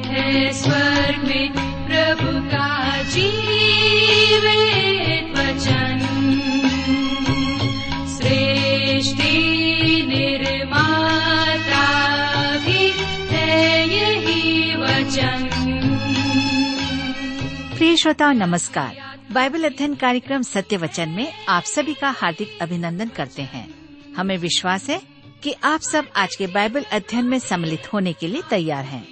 है 0.00 0.52
स्वर्ग 0.52 1.28
में 1.28 1.52
प्रभु 1.86 2.48
का 2.48 3.02
जीवित 3.02 4.42
वचन। 5.38 5.98
सृष्टि 8.06 9.32
निर्माता 10.08 11.86
भी 12.58 12.92
है 13.36 13.88
यही 13.88 14.76
वचन। 14.76 15.48
प्रिय 17.76 17.96
श्रोताओ 17.96 18.32
नमस्कार। 18.32 19.18
बाइबल 19.32 19.64
अध्ययन 19.64 19.94
कार्यक्रम 19.94 20.42
सत्य 20.42 20.76
वचन 20.76 21.08
में 21.08 21.32
आप 21.48 21.62
सभी 21.62 21.94
का 21.94 22.10
हार्दिक 22.10 22.58
अभिनंदन 22.62 23.08
करते 23.08 23.42
हैं। 23.42 23.74
हमें 24.16 24.38
विश्वास 24.38 24.90
है 24.90 25.00
कि 25.42 25.54
आप 25.64 25.80
सब 25.80 26.08
आज 26.16 26.36
के 26.36 26.46
बाइबल 26.46 26.82
अध्ययन 26.82 27.24
में 27.24 27.38
सम्मिलित 27.38 27.92
होने 27.92 28.12
के 28.12 28.28
लिए 28.28 28.42
तैयार 28.50 28.84
हैं। 28.84 29.11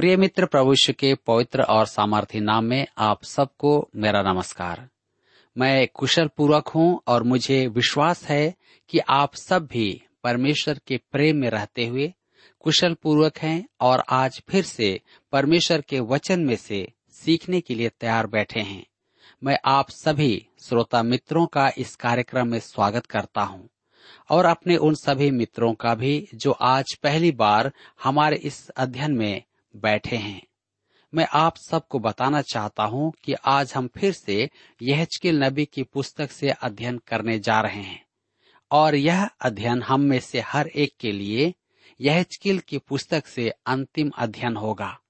प्रिय 0.00 0.16
मित्र 0.16 0.46
प्रभु 0.46 0.74
के 0.90 1.14
पवित्र 1.14 1.62
और 1.62 1.86
सामर्थ्य 1.86 2.40
नाम 2.40 2.64
में 2.64 2.86
आप 2.98 3.24
सबको 3.24 3.88
मेरा 3.96 4.22
नमस्कार। 4.22 4.88
मैं 5.58 5.88
कुशल 5.94 6.30
पूर्वक 6.36 6.68
हूँ 6.68 7.00
और 7.06 7.22
मुझे 7.22 7.66
विश्वास 7.66 8.24
है 8.24 8.54
कि 8.88 8.98
आप 8.98 9.34
सब 9.34 9.66
भी 9.66 10.02
परमेश्वर 10.24 10.80
के 10.86 10.96
प्रेम 10.96 11.36
में 11.36 11.50
रहते 11.50 11.86
हुए 11.86 12.14
कुशल 12.60 12.94
पूर्वक 12.94 13.38
हैं 13.38 13.68
और 13.80 14.04
आज 14.10 14.42
फिर 14.48 14.62
से 14.62 15.00
परमेश्वर 15.32 15.80
के 15.80 16.00
वचन 16.00 16.40
में 16.40 16.56
से 16.56 16.92
सीखने 17.12 17.60
के 17.60 17.74
लिए 17.74 17.88
तैयार 17.88 18.26
बैठे 18.26 18.60
हैं। 18.60 18.86
मैं 19.44 19.58
आप 19.64 19.90
सभी 19.90 20.46
श्रोता 20.62 21.02
मित्रों 21.02 21.46
का 21.46 21.72
इस 21.78 21.96
कार्यक्रम 21.96 22.48
में 22.48 22.60
स्वागत 22.60 23.06
करता 23.06 23.42
हूँ 23.42 23.68
और 24.30 24.44
अपने 24.44 24.76
उन 24.76 24.94
सभी 24.94 25.30
मित्रों 25.30 25.74
का 25.74 25.94
भी 25.94 26.28
जो 26.34 26.50
आज 26.50 26.94
पहली 27.02 27.30
बार 27.30 27.72
हमारे 28.02 28.36
इस 28.36 28.68
अध्ययन 28.68 29.12
में 29.12 29.42
बैठे 29.76 30.16
हैं। 30.16 30.46
मैं 31.14 31.26
आप 31.32 31.56
सबको 31.56 31.98
बताना 31.98 32.42
चाहता 32.42 32.84
हूँ 32.84 33.12
कि 33.24 33.32
आज 33.32 33.72
हम 33.74 33.88
फिर 33.88 34.12
से 34.12 34.50
यहचकिल 34.82 35.44
नबी 35.44 35.64
की 35.64 35.82
पुस्तक 35.82 36.30
से 36.30 36.50
अध्ययन 36.50 36.98
करने 36.98 37.38
जा 37.38 37.60
रहे 37.60 37.82
हैं। 37.82 38.06
और 38.70 38.94
यह 38.94 39.24
अध्ययन 39.40 39.82
हम 39.82 40.00
में 40.00 40.20
से 40.20 40.40
हर 40.40 40.66
एक 40.68 40.92
के 41.00 41.12
लिए 41.12 41.54
यहचकिल 42.00 42.58
की 42.58 42.78
पुस्तक 42.78 43.26
से 43.26 43.50
अंतिम 43.66 44.10
अध्ययन 44.18 44.56
होगा। 44.56 45.00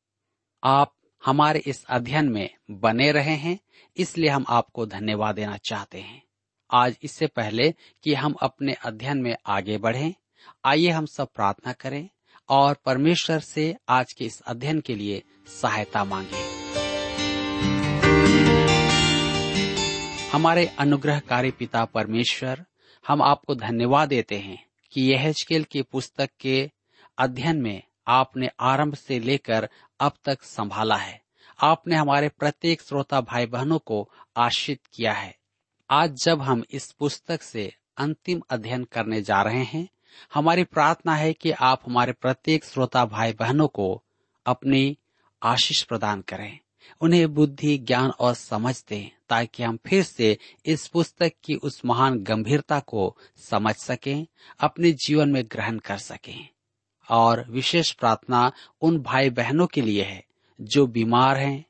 आप 0.65 0.95
हमारे 1.25 1.59
इस 1.59 1.85
अध्ययन 1.85 2.29
में 2.29 2.51
बने 2.71 3.13
रहे 3.13 3.35
हैं, 3.35 3.59
इसलिए 3.97 4.31
हम 4.31 4.45
आपको 4.49 4.87
धन्यवाद 4.87 5.35
देना 5.35 5.57
चाहते 5.57 6.01
हैं। 6.01 6.23
आज 6.71 6.97
इससे 7.03 7.27
पहले 7.27 7.75
कि 8.05 8.15
हम 8.15 8.33
अपने 8.33 8.73
अध्ययन 8.73 9.19
में 9.19 9.37
आगे 9.47 9.79
बढ़ें, 9.79 10.15
आइए 10.65 10.89
हम 10.89 11.07
सब 11.07 11.29
प्रार्थना 11.35 11.73
करें। 11.73 12.09
और 12.51 12.77
परमेश्वर 12.85 13.41
से 13.41 13.77
आज 13.89 14.13
के 14.13 14.25
इस 14.25 14.41
अध्ययन 14.41 14.81
के 14.81 14.95
लिए 14.95 15.23
सहायता 15.63 16.05
मांगे। 16.05 16.51
हमारे 20.33 20.67
अनुग्रहकारी 20.67 21.51
पिता 21.51 21.85
परमेश्वर, 21.85 22.65
हम 23.09 23.23
आपको 23.23 23.55
धन्यवाद 23.55 24.09
देते 24.09 24.39
हैं 24.39 24.67
कि 24.93 25.01
यह 25.03 25.33
की 25.63 25.83
पुस्तक 25.83 26.31
के 26.41 26.71
अध्ययन 27.19 27.63
में 27.63 27.83
आपने 28.07 28.49
आरंभ 28.61 28.95
से 28.95 29.19
लेकर 29.19 29.69
अब 30.01 30.13
तक 30.25 30.43
संभाला 30.43 30.97
है। 30.97 31.21
आपने 31.61 31.97
हमारे 31.97 32.29
प्रत्येक 32.29 32.83
श्रोता 32.83 33.21
भाई 33.21 33.47
बहनों 33.47 33.79
को 33.79 34.11
आश्रित 34.37 34.81
किया 34.95 35.13
है। 35.13 35.37
आज 35.91 36.11
जब 36.25 36.43
हम 36.43 36.65
इस 36.71 36.93
पुस्तक 36.93 37.43
से 37.43 37.75
अंतिम 37.97 38.43
अध्ययन 38.51 38.85
करने 38.85 39.23
जा 39.23 39.43
रहे 39.43 39.65
हैं 39.65 39.89
हमारी 40.35 40.65
प्रार्थना 40.65 41.15
है 41.15 41.33
कि 41.33 41.51
आप 41.51 41.83
हमारे 41.87 42.13
प्रत्येक 42.13 42.65
श्रोता 42.65 43.05
भाई 43.05 43.33
बहनों 43.33 43.69
को 43.69 44.03
अपनी 44.47 44.99
आशीष 45.43 45.83
प्रदान 45.83 46.21
करें। 46.21 46.59
उन्हें 47.01 47.35
बुद्धि, 47.35 47.79
ज्ञान 47.79 48.11
और 48.11 48.35
समझ 48.35 48.85
दें, 48.89 49.11
ताकि 49.29 49.63
हम 49.63 49.79
फिर 49.87 50.03
से 50.03 50.39
इस 50.67 50.87
पुस्तक 50.89 51.33
की 51.45 51.55
उस 51.55 51.83
महान 51.85 52.19
गंभीरता 52.19 52.81
को 52.81 53.17
समझ 53.37 53.75
सकें, 53.75 54.27
अपने 54.61 54.93
जीवन 54.93 55.29
में 55.29 55.45
ग्रहण 55.45 55.79
कर 55.79 55.99
सकें। 55.99 56.49
और 57.11 57.47
विशेष 57.51 57.93
प्रार्थना 57.93 58.53
उन 58.81 58.99
भाई 58.99 59.31
बहनों 59.31 59.67
के 59.67 59.83
लिए 59.83 60.03
है, 60.03 60.25
जो 60.61 60.87
बीमार 60.87 61.37
हैं, 61.37 61.65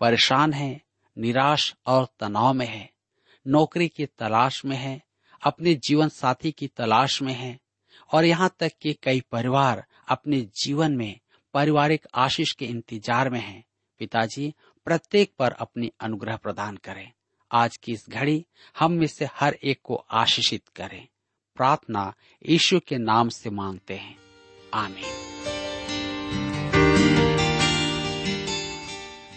परेशान 0.00 0.52
हैं, 0.52 0.80
निराश 1.18 1.74
और 1.86 2.08
तनाव 2.20 2.54
में 2.54 2.66
हैं, 2.66 2.90
नौकरी 3.46 3.88
की 3.88 4.06
तलाश 4.06 4.64
में 4.64 4.76
हैं, 4.76 5.02
अपने 5.42 5.74
जीवन 5.74 6.08
साथी 6.08 6.52
की 6.52 6.66
तलाश 6.66 7.22
में 7.22 7.34
हैं 7.34 7.58
और 8.12 8.24
यहाँ 8.24 8.54
तक 8.58 8.72
कि 8.82 8.92
कई 9.02 9.20
परिवार 9.20 9.84
अपने 10.08 10.40
जीवन 10.40 10.96
में 10.96 11.20
पारिवारिक 11.54 12.06
आशीष 12.14 12.52
के 12.52 12.64
इंतज़ार 12.64 13.30
में 13.30 13.40
हैं। 13.40 13.64
पिताजी 13.98 14.54
प्रत्येक 14.84 15.32
पर 15.38 15.52
अपनी 15.52 15.92
अनुग्रह 16.00 16.36
प्रदान 16.36 16.76
करें। 16.76 17.12
आज 17.52 17.76
की 17.76 17.92
इस 17.92 18.06
घड़ी 18.08 18.46
हम 18.78 18.92
में 18.92 19.06
से 19.06 19.28
हर 19.34 19.54
एक 19.54 19.80
को 19.84 19.94
आशीषित 20.10 20.68
करें। 20.68 21.06
प्रार्थना 21.56 22.14
यीशु 22.48 22.80
के 22.80 22.98
नाम 22.98 23.28
से 23.28 23.50
मांगते 23.50 23.94
हैं। 23.94 24.16
आमीन। 24.74 25.35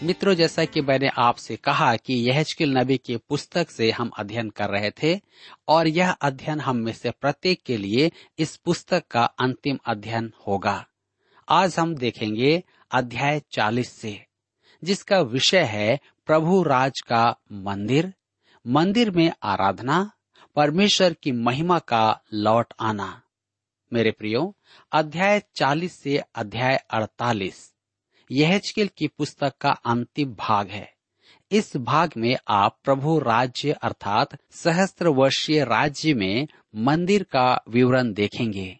मित्रों, 0.02 0.34
जैसा 0.34 0.64
कि 0.64 0.80
मैंने 0.80 1.08
आपसे 1.18 1.56
कहा 1.56 1.96
कि 1.96 2.14
यह 2.14 2.44
नबी 2.62 2.96
की 2.96 3.16
पुस्तक 3.16 3.70
से 3.70 3.90
हम 3.90 4.10
अध्ययन 4.18 4.50
कर 4.50 4.68
रहे 4.68 4.90
थे, 4.90 5.20
और 5.68 5.88
यह 5.88 6.10
अध्ययन 6.10 6.60
हम 6.60 6.76
में 6.76 6.92
से 6.92 7.10
प्रत्येक 7.10 7.62
के 7.62 7.76
लिए 7.76 8.12
इस 8.38 8.56
पुस्तक 8.56 9.04
का 9.10 9.24
अंतिम 9.24 9.78
अध्ययन 9.86 10.32
होगा। 10.46 10.86
आज 11.48 11.78
हम 11.78 11.94
देखेंगे 11.94 12.62
अध्याय 12.90 13.42
40 13.50 13.92
से, 13.92 14.26
जिसका 14.84 15.20
विषय 15.20 15.62
है 15.62 16.00
प्रभु 16.26 16.62
राज 16.62 17.00
का 17.00 17.36
मंदिर 17.52 18.12
मंदिर 18.66 19.10
में 19.10 19.32
आराधना, 19.42 20.10
परमेश्वर 20.56 21.12
की 21.12 21.32
महिमा 21.32 21.78
का 21.78 22.20
लौट 22.32 22.74
आना। 22.80 23.22
मेरे 23.92 24.10
प्रियो, 24.10 24.56
अध्याय 24.92 25.42
40 25.54 25.92
से 25.92 26.22
अध्याय 26.34 26.84
48 26.90 27.69
यहजकेल 28.32 28.90
की 28.98 29.08
पुस्तक 29.08 29.52
का 29.60 29.70
अंतिम 29.70 30.34
भाग 30.34 30.68
है। 30.68 30.94
इस 31.50 31.76
भाग 31.76 32.10
में 32.16 32.36
आप 32.48 32.78
प्रभु 32.84 33.18
राज्य 33.18 33.72
अर्थात 33.72 34.28
सहस्त्र 34.50 35.08
वर्षीय 35.08 35.64
राज्य 35.64 36.14
में 36.14 36.48
मंदिर 36.76 37.22
का 37.22 37.62
विवरण 37.68 38.12
देखेंगे। 38.12 38.78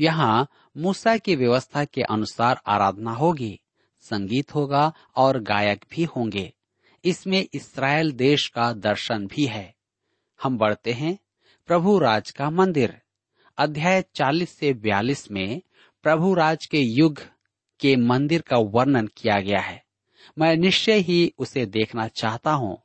यहाँ 0.00 0.48
मूसा 0.76 1.16
की 1.16 1.36
व्यवस्था 1.36 1.84
के 1.84 2.02
अनुसार 2.02 2.60
आराधना 2.66 3.10
होगी, 3.10 3.60
संगीत 4.00 4.54
होगा 4.54 4.92
और 5.16 5.38
गायक 5.38 5.84
भी 5.90 6.04
होंगे। 6.04 6.52
इसमें 7.04 7.46
इसराइल 7.54 8.12
देश 8.12 8.48
का 8.48 8.72
दर्शन 8.72 9.26
भी 9.26 9.46
है। 9.46 9.74
हम 10.42 10.58
बढ़ते 10.58 10.92
हैं। 10.92 11.18
प्रभु 11.66 11.98
राज 11.98 12.30
का 12.30 12.50
मंदिर। 12.50 13.00
अध्याय 13.58 14.04
40 14.14 14.50
से 14.50 14.72
42 14.72 15.30
में 15.30 15.62
प्रभु 16.02 16.34
राज 16.34 16.66
के 16.66 16.80
युग 16.80 17.22
के 17.82 17.96
मंदिर 17.96 18.40
का 18.40 18.56
वर्णन 18.56 19.06
किया 19.06 19.40
गया 19.40 19.60
है। 19.60 19.84
मैं 20.38 20.56
निश्चय 20.56 20.98
ही 20.98 21.34
उसे 21.38 21.66
देखना 21.66 22.08
चाहता 22.08 22.52
हूँ। 22.52 22.82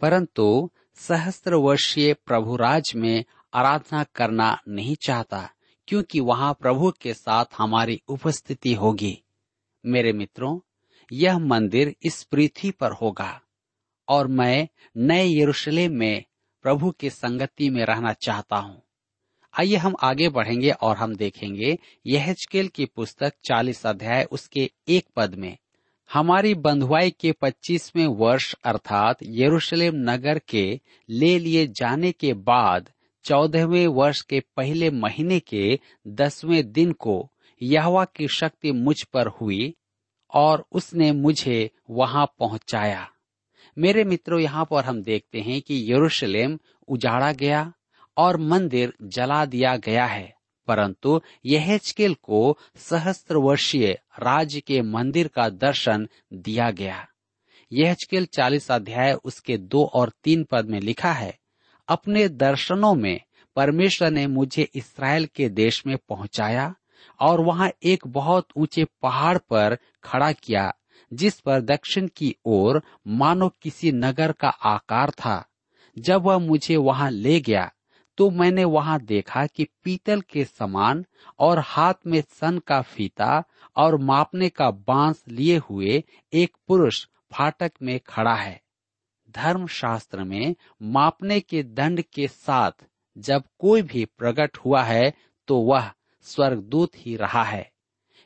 परंतु 0.00 0.70
सहस्त्र 0.94 1.54
वर्षीय 1.54 2.14
प्रभु 2.14 2.56
राज 2.56 2.92
में 2.96 3.24
आराधना 3.54 4.04
करना 4.04 4.58
नहीं 4.68 4.96
चाहता, 4.96 5.50
क्योंकि 5.88 6.20
वहाँ 6.20 6.54
प्रभु 6.54 6.90
के 6.90 7.14
साथ 7.14 7.44
हमारी 7.58 8.02
उपस्थिति 8.08 8.74
होगी। 8.74 9.22
मेरे 9.86 10.12
मित्रों, 10.12 10.60
यह 11.12 11.38
मंदिर 11.38 11.96
इस 12.02 12.22
पृथ्वी 12.22 12.70
पर 12.70 12.92
होगा, 12.92 13.40
और 14.08 14.26
मैं 14.26 14.68
नए 14.96 15.40
यरूशलेम 15.40 15.92
में 15.92 16.24
प्रभु 16.62 16.90
की 16.90 17.10
संगति 17.10 17.70
में 17.70 17.84
रहना 17.84 18.12
चाहता 18.12 18.56
हूँ। 18.56 18.85
आइए 19.58 19.76
हम 19.76 19.94
आगे 20.02 20.28
बढ़ेंगे 20.28 20.70
और 20.70 20.96
हम 20.96 21.14
देखेंगे 21.16 21.78
यहजकेल 22.06 22.68
की 22.68 22.84
पुस्तक 22.84 23.32
40 23.44 23.86
अध्याय 23.86 24.24
उसके 24.24 24.70
एक 24.88 25.06
पद 25.16 25.34
में। 25.34 25.56
हमारी 26.12 26.54
बंधुआई 26.54 27.10
के 27.10 27.32
पच्चीसवें 27.32 28.06
वर्ष 28.06 28.54
अर्थात 28.64 29.16
यरूशलेम 29.22 29.94
नगर 29.94 30.38
के 30.38 30.80
ले 31.10 31.38
लिए 31.38 31.66
जाने 31.66 32.12
के 32.12 32.32
बाद 32.34 32.90
चौदहवें 33.24 33.86
वर्ष 33.86 34.20
के 34.22 34.40
पहले 34.56 34.90
महीने 34.90 35.40
के 35.40 35.78
दसवें 36.08 36.72
दिन 36.72 36.92
को 36.92 37.30
यहवा 37.62 38.04
की 38.04 38.28
शक्ति 38.28 38.72
मुझ 38.72 39.02
पर 39.02 39.26
हुई 39.26 39.74
और 40.34 40.66
उसने 40.72 41.12
मुझे 41.12 41.70
वहाँ 41.90 42.26
पहुँचाया। 42.38 43.10
मेरे 43.78 44.04
मित्रों, 44.04 44.40
यहाँ 44.40 44.64
पर 44.70 44.84
हम 44.84 45.02
देखते 45.02 45.40
हैं 45.40 45.60
कि 45.62 45.92
यरूशलेम 45.92 46.58
उजाड़ा 46.88 47.32
गया 47.32 47.72
और 48.16 48.36
मंदिर 48.36 48.92
जला 49.02 49.44
दिया 49.44 49.76
गया 49.76 50.06
है। 50.06 50.34
परंतु 50.68 51.20
यहेजकेल 51.44 52.14
को 52.14 52.58
सहस्त्र 52.76 53.36
वर्षीय 53.36 53.98
राज्य 54.22 54.60
के 54.60 54.82
मंदिर 54.82 55.28
का 55.28 55.48
दर्शन 55.48 56.08
दिया 56.32 56.70
गया। 56.70 57.06
यहेजकेल 57.72 58.26
चालीस 58.26 58.70
अध्याय 58.70 59.12
उसके 59.12 59.56
दो 59.56 59.84
और 59.84 60.12
तीन 60.24 60.44
पद 60.44 60.68
में 60.68 60.80
लिखा 60.80 61.12
है, 61.12 61.38
अपने 61.88 62.28
दर्शनों 62.28 62.94
में 62.94 63.20
परमेश्वर 63.56 64.10
ने 64.10 64.26
मुझे 64.26 64.68
इसराइल 64.74 65.26
के 65.26 65.48
देश 65.48 65.86
में 65.86 65.96
पहुँचाया 66.08 66.74
और 67.20 67.40
वहाँ 67.40 67.70
एक 67.82 68.06
बहुत 68.06 68.48
ऊँचे 68.56 68.84
पहाड़ 69.02 69.38
पर 69.38 69.78
खड़ा 70.04 70.32
किया, 70.32 70.74
जिस 71.12 71.40
पर 71.40 71.60
दक्षिण 71.60 72.08
की 72.16 72.34
ओर 72.44 72.82
मानो 73.06 73.48
किसी 73.62 73.92
नगर 73.92 74.32
का 74.32 74.48
आकार 74.48 75.10
था। 75.10 75.44
जब 75.98 76.22
वह 76.22 76.38
मुझे 76.38 76.76
वहाँ 76.76 77.10
ले 77.10 77.40
गया 77.40 77.72
तो 78.18 78.30
मैंने 78.30 78.64
वहाँ 78.64 78.98
देखा 79.00 79.46
कि 79.46 79.66
पीतल 79.84 80.20
के 80.20 80.44
समान 80.44 81.04
और 81.38 81.58
हाथ 81.58 81.94
में 82.06 82.20
सन 82.20 82.58
का 82.58 82.80
फीता 82.82 83.42
और 83.76 83.96
मापने 83.98 84.48
का 84.48 84.70
बाँस 84.70 85.24
लिए 85.28 85.56
हुए 85.58 86.02
एक 86.32 86.56
पुरुष 86.68 87.06
फाटक 87.32 87.72
में 87.82 88.00
खड़ा 88.00 88.34
है। 88.34 88.60
धर्म 89.30 89.66
शास्त्र 89.66 90.24
में 90.24 90.54
मापने 90.82 91.40
के 91.40 91.62
दंड 91.62 92.02
के 92.02 92.28
साथ 92.28 92.86
जब 93.16 93.42
कोई 93.58 93.82
भी 93.82 94.04
प्रकट 94.04 94.56
हुआ 94.56 94.82
है 94.82 95.12
तो 95.48 95.58
वह 95.58 95.90
स्वर्गदूत 96.22 96.92
ही 96.96 97.16
रहा 97.16 97.42
है। 97.42 97.70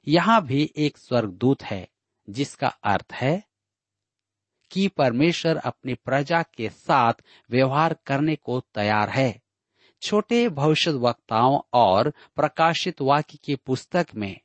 यहाँ 0.06 0.42
भी 0.46 0.70
एक 0.76 0.98
स्वर्गदूत 0.98 1.62
है, 1.62 1.88
जिसका 2.28 2.68
अर्थ 2.68 3.12
है 3.12 3.42
कि 4.70 4.88
परमेश्वर 4.88 5.56
अपनी 5.56 5.94
प्रजा 5.94 6.42
के 6.42 6.68
साथ 6.68 7.12
व्यवहार 7.50 7.96
करने 8.06 8.36
को 8.36 8.60
तैयार 8.74 9.08
है। 9.08 9.39
छोटे 10.02 10.48
भविष्य 10.48 10.90
वक्ताओं 10.90 11.60
और 11.72 12.12
प्रकाशित 12.36 13.02
वाक्य 13.02 13.38
की 13.44 13.54
पुस्तक 13.54 14.06
में 14.14 14.40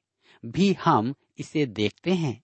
भी 0.45 0.73
हम 0.73 1.15
इसे 1.37 1.65
देखते 1.65 2.11
हैं। 2.11 2.43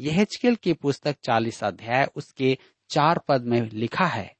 यह 0.00 0.26
की 0.54 0.72
पुस्तक 0.72 1.16
चालीस 1.22 1.64
अध्याय, 1.64 2.08
उसके 2.16 2.58
चार 2.90 3.20
पद 3.28 3.42
में 3.42 3.70
लिखा 3.70 4.06
है, 4.06 4.36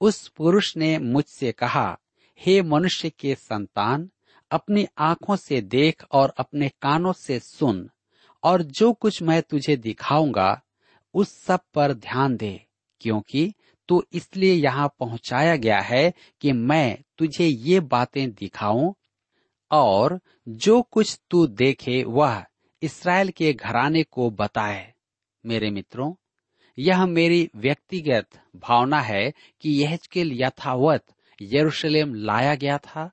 उस 0.00 0.28
पुरुष 0.28 0.76
ने 0.76 0.98
मुझसे 0.98 1.52
कहा, 1.52 1.98
हे 2.40 2.62
मनुष्य 2.62 3.10
के 3.10 3.34
संतान, 3.34 4.10
अपनी 4.50 4.86
आँखों 4.98 5.36
से 5.36 5.60
देख 5.60 6.04
और 6.12 6.34
अपने 6.38 6.68
कानों 6.68 7.12
से 7.12 7.38
सुन, 7.38 7.90
और 8.42 8.62
जो 8.62 8.92
कुछ 8.92 9.22
मैं 9.22 9.42
तुझे 9.42 9.76
दिखाऊँगा, 9.76 10.62
उस 11.14 11.44
सब 11.44 11.60
पर 11.74 11.92
ध्यान 11.92 12.36
दे, 12.36 12.66
क्योंकि 13.00 13.54
तो 13.88 14.04
इसलिए 14.12 14.54
यहाँ 14.54 14.88
पहुँचाया 14.98 15.56
गया 15.56 15.80
है 15.80 16.12
कि 16.40 16.52
मैं 16.52 16.98
तुझे 17.18 17.46
ये 17.46 17.80
बातें 17.80 18.30
दिखाऊँ 18.30 18.94
और 19.70 20.20
जो 20.48 20.82
कुछ 20.82 21.20
तू 21.30 21.46
देखे 21.46 22.04
वह 22.04 22.44
इसराइल 22.82 23.30
के 23.30 23.52
घराने 23.52 24.02
को 24.02 24.30
बताए। 24.30 24.94
मेरे 25.46 25.70
मित्रों, 25.70 26.14
यह 26.78 27.06
मेरी 27.06 27.50
व्यक्तिगत 27.56 28.26
भावना 28.56 29.00
है 29.00 29.32
कि 29.60 29.70
यह 29.70 29.98
यथावत 30.16 31.04
यरूशलेम 31.42 32.14
लाया 32.14 32.54
गया 32.54 32.78
था 32.78 33.10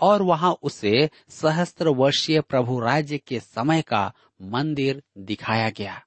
और 0.00 0.22
वहाँ 0.22 0.56
उसे 0.62 1.10
सहस्त्र 1.28 1.88
वर्षीय 1.88 2.40
प्रभु 2.40 2.80
राज्य 2.80 3.18
के 3.18 3.40
समय 3.40 3.82
का 3.82 4.12
मंदिर 4.42 5.02
दिखाया 5.18 5.70
गया। 5.70 6.02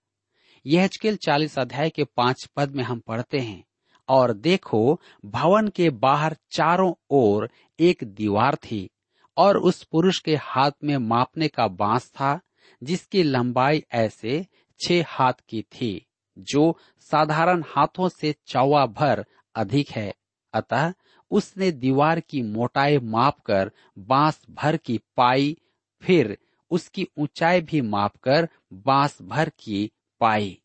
यह 0.66 0.90
चालीस 0.98 1.60
अध्याय 1.60 1.90
के 1.90 2.04
पाँच 2.04 2.50
पद 2.56 2.76
में 2.76 2.84
हम 2.84 3.00
पढ़ते 3.00 3.40
हैं। 3.40 3.64
और 4.10 4.34
देखो, 4.34 5.02
भवन 5.26 5.68
के 5.68 5.90
बाहर 5.90 6.36
चारों 6.52 6.94
ओर 7.10 7.50
एक 7.80 8.04
दीवार 8.04 8.56
थी, 8.56 8.90
और 9.38 9.58
उस 9.58 9.84
पुरुष 9.84 10.20
के 10.20 10.36
हाथ 10.36 10.72
में 10.84 10.98
मापने 10.98 11.48
का 11.48 11.68
बाँस 11.68 12.10
था, 12.10 12.40
जिसकी 12.84 13.24
लंबाई 13.24 13.84
ऐसे 13.92 14.48
छह 14.80 15.06
हाथ 15.08 15.34
की 15.50 15.62
थी, 15.62 16.06
जो 16.38 16.78
साधारण 17.00 17.64
हाथों 17.68 18.10
से 18.10 18.36
चौवा 18.48 18.86
भर 18.86 19.26
अधिक 19.56 19.90
है। 19.90 20.14
अतः 20.54 20.94
उसने 21.32 21.72
दीवार 21.72 22.20
की 22.20 22.42
मोटाई 22.42 22.98
मापकर 23.00 23.72
बाँस 24.00 24.42
भर 24.50 24.78
की 24.78 24.98
पाई, 25.18 25.58
फिर 26.02 26.38
उसकी 26.72 27.08
ऊंचाई 27.18 27.62
भी 27.62 27.82
मापकर 27.82 28.50
बाँस 28.74 29.22
भर 29.22 29.50
की 29.50 29.92
पाई। 30.20 30.62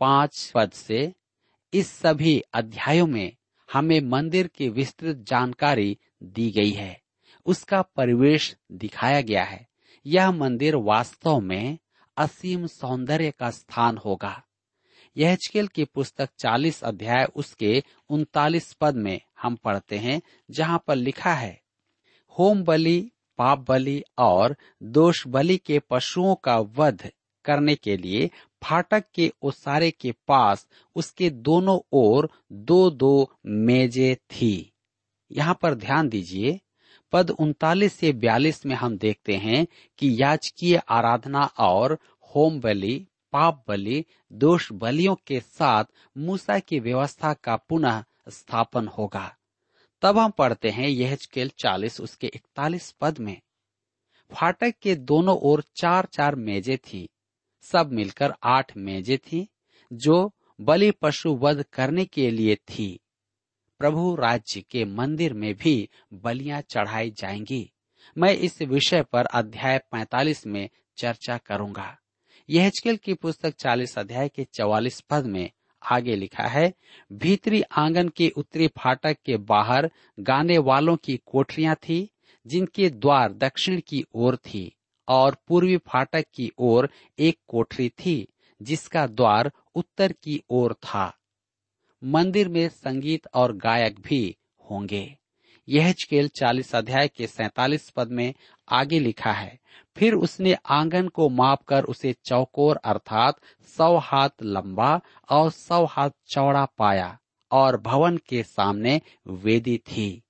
पाँच 0.00 0.52
पद 0.54 0.70
से 0.70 1.14
इस 1.72 1.88
सभी 1.88 2.42
अध्यायों 2.54 3.06
में 3.06 3.32
हमें 3.72 4.00
मंदिर 4.00 4.46
की 4.46 4.68
विस्तृत 4.68 5.16
जानकारी 5.16 5.98
दी 6.22 6.50
गई 6.50 6.70
है। 6.70 7.00
उसका 7.46 7.82
परिवेश 7.82 8.56
दिखाया 8.72 9.20
गया 9.20 9.44
है। 9.44 9.68
यह 10.06 10.30
मंदिर 10.30 10.76
वास्तव 10.76 11.40
में 11.40 11.78
असीम 12.16 12.66
सौंदर्य 12.66 13.30
का 13.30 13.50
स्थान 13.50 13.96
होगा। 13.96 14.42
यह 15.16 15.36
की 15.56 15.84
पुस्तक 15.84 16.28
40 16.38 16.82
अध्याय 16.82 17.24
उसके 17.36 17.82
उनतालीस 18.10 18.72
पद 18.72 18.94
में 18.94 19.20
हम 19.42 19.56
पढ़ते 19.56 19.98
हैं, 19.98 20.22
जहाँ 20.50 20.84
पर 20.86 20.96
लिखा 20.96 21.34
है, 21.34 21.60
होम 22.38 22.64
बलि, 22.64 23.10
पाप 23.38 23.64
बलि 23.68 24.04
और 24.18 24.56
दोष 24.82 25.26
बलि 25.26 25.56
के 25.56 25.78
पशुओं 25.78 26.34
का 26.34 26.58
वध 26.58 27.10
करने 27.44 27.74
के 27.74 27.96
लिए 27.96 28.30
फाटक 28.62 29.04
के 29.14 29.32
ओसारे 29.42 29.90
के 29.90 30.12
पास 30.12 30.68
उसके 30.96 31.30
दोनों 31.30 31.78
ओर 31.92 32.30
दो 32.52 32.90
दो 32.90 33.30
मेजे 33.46 34.14
थी। 34.14 34.72
यहाँ 35.32 35.58
पर 35.62 35.74
ध्यान 35.74 36.08
दीजिए, 36.08 36.60
पद 37.12 37.30
उनतालीस 37.30 37.92
से 37.92 38.12
बयालीस 38.12 38.66
में 38.66 38.76
हम 38.76 38.98
देखते 38.98 39.36
हैं 39.36 39.66
कि 39.98 40.22
याचकीय 40.22 40.76
आराधना 40.88 41.44
और 41.58 41.98
होम 42.34 42.60
बलि 42.60 43.06
पाप 43.32 43.64
बलि 43.68 44.04
दोष 44.32 44.72
बलियों 44.72 45.14
के 45.26 45.40
साथ 45.40 45.84
मूसा 46.18 46.58
की 46.58 46.80
व्यवस्था 46.80 47.32
का 47.32 47.56
पुनः 47.56 48.04
स्थापन 48.28 48.88
होगा। 48.88 49.36
तब 50.02 50.18
हम 50.18 50.30
पढ़ते 50.30 50.68
हैं 50.68 50.88
यह 50.88 51.16
चालीस 51.36 52.00
उसके 52.00 52.26
इकतालीस 52.26 52.90
पद 52.90 53.18
में। 53.18 53.40
फाटक 54.32 54.74
के 54.82 54.94
दोनों 54.94 55.36
ओर 55.38 55.64
चार 55.76 56.04
चार 56.04 56.34
मेजे 56.34 56.76
थी। 56.76 57.08
सब 57.72 57.92
मिलकर 57.92 58.34
आठ 58.42 58.76
मेजे 58.76 59.16
थी, 59.16 59.48
जो 59.92 60.32
बलि 60.60 60.90
पशु 60.90 61.34
वध 61.34 61.64
करने 61.72 62.04
के 62.04 62.30
लिए 62.30 62.56
थी। 62.56 63.00
प्रभु 63.78 64.14
राज्य 64.14 64.60
के 64.60 64.84
मंदिर 64.84 65.32
में 65.32 65.54
भी 65.54 65.88
बलियाँ 66.14 66.60
चढ़ाई 66.60 67.10
जाएँगी। 67.10 67.72
मैं 68.18 68.30
इस 68.30 68.62
विषय 68.62 69.02
पर 69.02 69.24
अध्याय 69.24 69.80
45 69.92 70.46
में 70.46 70.68
चर्चा 70.96 71.38
करूँगा। 71.38 71.98
यह 72.50 72.70
की 72.86 73.14
पुस्तक 73.14 73.54
40 73.54 73.98
अध्याय 73.98 74.28
के 74.28 74.44
44 74.44 75.00
पद 75.00 75.26
में 75.26 75.50
आगे 75.82 76.16
लिखा 76.16 76.42
है, 76.42 76.74
भीतरी 77.12 77.62
आँगन 77.62 78.08
के 78.08 78.28
उत्तरी 78.28 78.68
फाटक 78.68 79.16
के 79.24 79.36
बाहर 79.36 79.90
गाने 80.20 80.58
वालों 80.58 80.96
की 80.96 81.20
कोठरियाँ 81.26 81.74
थी, 81.74 82.10
जिनके 82.46 82.90
द्वार 82.90 83.32
दक्षिण 83.32 83.80
की 83.80 84.04
ओर 84.14 84.36
थी। 84.36 84.76
और 85.10 85.36
पूर्वी 85.48 85.76
फाटक 85.76 86.24
की 86.34 86.52
ओर 86.58 86.90
एक 87.18 87.38
कोठरी 87.48 87.88
थी, 87.88 88.28
जिसका 88.62 89.06
द्वार 89.06 89.52
उत्तर 89.74 90.12
की 90.12 90.42
ओर 90.50 90.74
था। 90.74 91.18
मंदिर 92.04 92.48
में 92.48 92.68
संगीत 92.68 93.28
और 93.34 93.56
गायक 93.56 94.00
भी 94.00 94.36
होंगे। 94.70 95.16
यह 95.68 95.92
चकेल 95.92 96.28
चालीस 96.28 96.74
अध्याय 96.74 97.08
के 97.08 97.26
सैतालीस 97.26 97.90
पद 97.90 98.08
में 98.08 98.34
आगे 98.68 98.98
लिखा 98.98 99.32
है, 99.32 99.58
फिर 99.96 100.14
उसने 100.14 100.54
आँगन 100.54 101.08
को 101.08 101.28
माप 101.28 101.62
कर 101.62 101.84
उसे 101.84 102.12
चौकोर 102.12 102.76
अर्थात 102.76 103.40
सौ 103.76 103.96
हाथ 103.96 104.30
लंबा 104.42 105.00
और 105.30 105.50
सौ 105.50 105.84
हाथ 105.84 106.10
चौड़ा 106.28 106.64
पाया 106.64 107.18
और 107.50 107.80
भवन 107.80 108.16
के 108.16 108.42
सामने 108.42 109.00
वेदी 109.26 109.78
थी। 109.78 110.22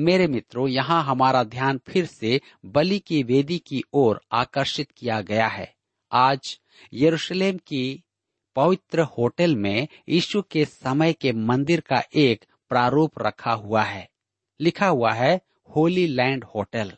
मेरे 0.00 0.26
मित्रों, 0.26 0.68
यहाँ 0.68 1.04
हमारा 1.04 1.44
ध्यान 1.44 1.80
फिर 1.88 2.06
से 2.06 2.40
बलि 2.64 2.98
की 2.98 3.22
वेदी 3.22 3.58
की 3.58 3.82
ओर 3.92 4.20
आकर्षित 4.32 4.90
किया 4.90 5.20
गया 5.20 5.46
है। 5.46 5.74
आज 6.12 6.60
यरूशलेम 6.94 7.56
की 7.56 8.04
पवित्र 8.56 9.00
होटल 9.00 9.56
में 9.56 9.88
यीशु 10.08 10.42
के 10.42 10.64
समय 10.64 11.12
के 11.12 11.32
मंदिर 11.32 11.80
का 11.80 12.02
एक 12.14 12.44
प्रारूप 12.68 13.12
रखा 13.18 13.52
हुआ 13.52 13.82
है। 13.82 14.10
लिखा 14.60 14.86
हुआ 14.86 15.12
है, 15.12 15.40
होली 15.76 16.06
लैंड 16.06 16.44
होटल। 16.44 16.92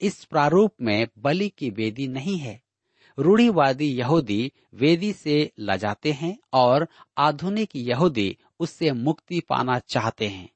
इस 0.00 0.24
प्रारूप 0.24 0.74
में 0.80 1.08
बलि 1.18 1.48
की 1.48 1.70
वेदी 1.70 2.08
नहीं 2.08 2.38
है। 2.38 2.62
रूढ़ीवादी 3.18 3.92
यहूदी 3.92 4.52
वेदी 4.74 5.12
से 5.12 5.52
लजाते 5.58 6.12
हैं 6.12 6.38
और 6.52 6.88
आधुनिक 7.18 7.70
यहूदी 7.76 8.36
उससे 8.60 8.92
मुक्ति 8.92 9.40
पाना 9.40 9.78
चाहते 9.78 10.28
हैं। 10.28 10.48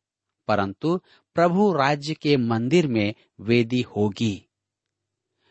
परंतु 0.49 1.00
प्रभु 1.38 1.73
राज्य 1.73 2.14
के 2.14 2.37
मंदिर 2.37 2.87
में 2.87 3.14
वेदी 3.40 3.80
होगी। 3.80 4.49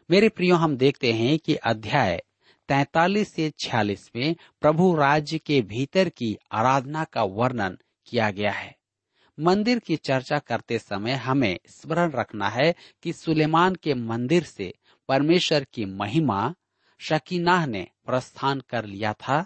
मेरे 0.09 0.29
प्रियो, 0.29 0.55
हम 0.55 0.75
देखते 0.77 1.11
हैं 1.13 1.37
कि 1.39 1.55
अध्याय 1.55 2.23
तैतालीस 2.69 3.33
से 3.33 3.49
छियालीस 3.59 4.09
में 4.15 4.35
प्रभु 4.61 4.93
राज्य 4.95 5.37
के 5.37 5.61
भीतर 5.61 6.09
की 6.09 6.37
आराधना 6.51 7.03
का 7.03 7.23
वर्णन 7.23 7.77
किया 8.07 8.29
गया 8.31 8.51
है। 8.51 8.75
मंदिर 9.39 9.79
की 9.79 9.95
चर्चा 9.95 10.39
करते 10.39 10.79
समय 10.79 11.13
हमें 11.13 11.59
स्मरण 11.67 12.11
रखना 12.11 12.49
है 12.49 12.73
कि 13.03 13.13
सुलेमान 13.13 13.75
के 13.75 13.93
मंदिर 13.93 14.43
से 14.43 14.73
परमेश्वर 15.09 15.65
की 15.73 15.85
महिमा 15.85 16.53
शकीनाह 16.99 17.65
ने 17.65 17.87
प्रस्थान 18.05 18.63
कर 18.69 18.85
लिया 18.85 19.13
था, 19.13 19.45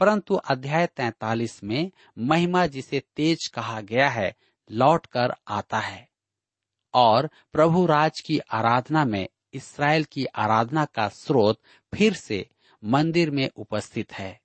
परंतु 0.00 0.34
अध्याय 0.34 0.86
तैतालीस 0.86 1.64
में 1.64 1.90
महिमा 2.18 2.66
जिसे 2.66 3.02
तेज 3.16 3.46
कहा 3.46 3.80
गया 3.80 4.08
है 4.08 4.34
लौट 4.70 5.06
कर 5.06 5.34
आता 5.48 5.78
है। 5.78 6.08
और 6.94 7.28
प्रभु 7.52 7.84
राज 7.86 8.20
की 8.20 8.38
आराधना 8.38 9.04
में, 9.04 9.26
इसराइल 9.54 10.04
की 10.04 10.24
आराधना 10.24 10.84
का 10.84 11.08
स्रोत 11.08 11.60
फिर 11.92 12.14
से 12.14 12.46
मंदिर 12.82 13.30
में 13.30 13.48
उपस्थित 13.56 14.12
है। 14.12 14.40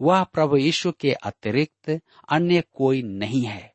वह 0.00 0.22
प्रभु 0.24 0.56
यीशु 0.56 0.92
के 0.92 1.12
अतिरिक्त 1.12 2.00
अन्य 2.28 2.62
कोई 2.72 3.02
नहीं 3.02 3.44
है। 3.44 3.72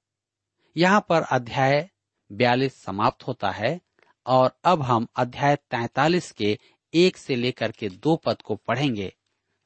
यहाँ 0.75 1.05
पर 1.09 1.21
अध्याय 1.21 1.89
बयालीस 2.31 2.81
समाप्त 2.83 3.27
होता 3.27 3.49
है 3.51 3.79
और 4.25 4.57
अब 4.65 4.81
हम 4.81 5.07
अध्याय 5.15 5.55
तैतालीस 5.55 6.31
के 6.31 6.57
एक 6.93 7.17
से 7.17 7.35
लेकर 7.35 7.71
के 7.71 7.89
दो 7.89 8.15
पद 8.15 8.41
को 8.41 8.55
पढ़ेंगे, 8.57 9.11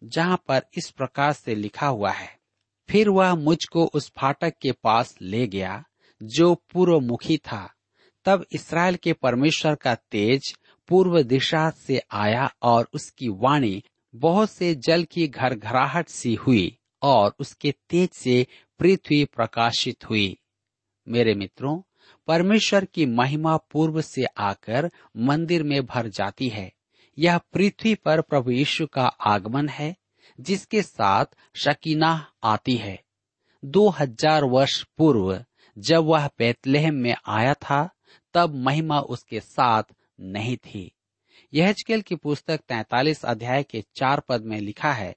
जहाँ 0.01 0.37
पर 0.47 0.61
इस 0.77 0.89
प्रकार 0.89 1.33
से 1.33 1.55
लिखा 1.55 1.87
हुआ 1.87 2.11
है, 2.11 2.37
फिर 2.89 3.09
वह 3.09 3.33
मुझको 3.35 3.85
उस 3.85 4.11
फाटक 4.17 4.57
के 4.61 4.71
पास 4.71 5.15
ले 5.21 5.47
गया 5.47 5.83
जो 6.23 6.55
पूर्व 6.73 6.99
मुखी 6.99 7.37
था। 7.37 7.75
तब 8.25 8.45
इसराइल 8.51 8.95
के 8.95 9.13
परमेश्वर 9.13 9.75
का 9.75 9.95
तेज 9.95 10.55
पूर्व 10.87 11.21
दिशा 11.21 11.69
से 11.69 12.01
आया 12.11 12.51
और 12.63 12.89
उसकी 12.93 13.29
वाणी 13.29 13.83
बहुत 14.15 14.49
से 14.49 14.75
जल 14.75 15.03
की 15.03 15.27
घर 15.27 15.53
घरघराहट 15.53 16.07
सी 16.07 16.33
हुई 16.33 16.77
और 17.01 17.35
उसके 17.39 17.73
तेज 17.89 18.09
से 18.09 18.47
पृथ्वी 18.79 19.25
प्रकाशित 19.25 20.09
हुई। 20.09 20.37
मेरे 21.07 21.33
मित्रों, 21.33 21.81
परमेश्वर 22.27 22.85
की 22.85 23.05
महिमा 23.05 23.57
पूर्व 23.57 24.01
से 24.01 24.25
आकर 24.25 24.91
मंदिर 25.17 25.63
में 25.63 25.85
भर 25.85 26.07
जाती 26.07 26.49
है। 26.49 26.73
यह 27.17 27.37
पृथ्वी 27.37 27.95
पर 27.95 28.21
प्रभु 28.21 28.51
यीशु 28.51 28.87
का 28.87 29.03
आगमन 29.03 29.69
है, 29.69 29.95
जिसके 30.39 30.81
साथ 30.81 31.25
शकीना 31.55 32.31
आती 32.43 32.75
है। 32.75 33.03
दो 33.65 33.89
हज़ार 33.89 34.43
वर्ष 34.43 34.83
पूर्व 34.97 35.45
जब 35.79 36.03
वह 36.03 36.29
बेतलेहम 36.39 36.93
में 36.93 37.15
आया 37.27 37.53
था, 37.53 37.89
तब 38.33 38.55
महिमा 38.55 38.99
उसके 38.99 39.39
साथ 39.39 39.83
नहीं 40.19 40.57
थी। 40.57 40.91
यह 41.53 41.73
की 41.89 42.15
पुस्तक 42.15 42.57
तैतालीस 42.57 43.25
अध्याय 43.25 43.63
के 43.63 43.83
चार 43.95 44.19
पद 44.19 44.41
में 44.41 44.61
लिखा 44.61 44.93
है, 44.93 45.15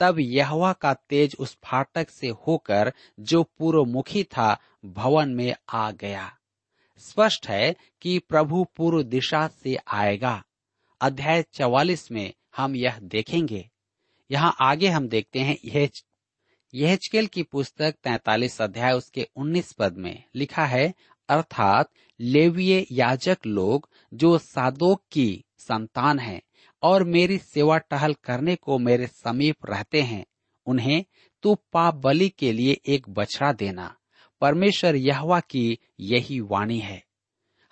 तब 0.00 0.16
यहवा 0.18 0.72
का 0.72 0.94
तेज 0.94 1.36
उस 1.38 1.58
फाटक 1.64 2.10
से 2.10 2.28
होकर 2.28 2.92
जो 3.20 3.42
पूर्व 3.42 3.84
मुखी 3.84 4.24
था, 4.24 4.60
भवन 4.84 5.28
में 5.28 5.54
आ 5.68 5.90
गया। 5.90 6.38
स्पष्ट 6.98 7.48
है 7.48 7.76
कि 8.02 8.18
प्रभु 8.18 8.66
पूर्व 8.76 9.02
दिशा 9.02 9.48
से 9.48 9.76
आएगा। 9.88 10.44
अध्याय 11.00 11.44
चवालीस 11.52 12.12
में 12.12 12.32
हम 12.56 12.76
यह 12.76 12.98
देखेंगे। 12.98 13.70
यहाँ 14.30 14.56
आगे 14.60 14.88
हम 14.88 15.08
देखते 15.08 15.40
हैं 15.40 15.56
यह 15.64 15.88
यहचकेल 16.76 17.26
की 17.26 17.42
पुस्तक 17.42 17.92
तैतालीस 17.92 18.62
अध्याय 18.62 18.92
उसके 18.92 19.28
उन्नीस 19.36 19.72
पद 19.72 19.96
में 19.96 20.24
लिखा 20.34 20.64
है, 20.64 20.94
अर्थात, 21.28 21.90
लेवीय 22.20 22.86
याजक 22.92 23.38
लोग 23.46 23.88
जो 24.14 24.38
सादोक 24.38 25.02
की 25.12 25.44
संतान 25.58 26.18
हैं 26.18 26.42
और 26.82 27.04
मेरी 27.04 27.38
सेवा 27.38 27.78
टहल 27.78 28.14
करने 28.14 28.56
को 28.56 28.78
मेरे 28.78 29.06
समीप 29.06 29.56
रहते 29.70 30.02
हैं, 30.02 30.24
उन्हें 30.66 31.04
तू 31.42 31.54
पाप 31.54 31.94
बलि 31.94 32.28
के 32.28 32.52
लिए 32.52 32.80
एक 32.86 33.08
बछड़ा 33.08 33.52
देना। 33.52 33.96
परमेश्वर 34.40 34.96
यहवा 34.96 35.40
की 35.40 35.78
यही 36.00 36.40
वाणी 36.40 36.78
है। 36.78 37.04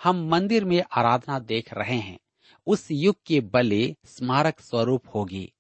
हम 0.03 0.29
मंदिर 0.29 0.65
में 0.65 0.83
आराधना 0.93 1.39
देख 1.39 1.75
रहे 1.75 1.97
हैं। 1.97 2.19
उस 2.67 2.89
युग 2.91 3.17
की 3.27 3.41
बलि 3.41 3.97
स्मारक 4.05 4.61
स्वरूप 4.61 5.03
होगी। 5.15 5.53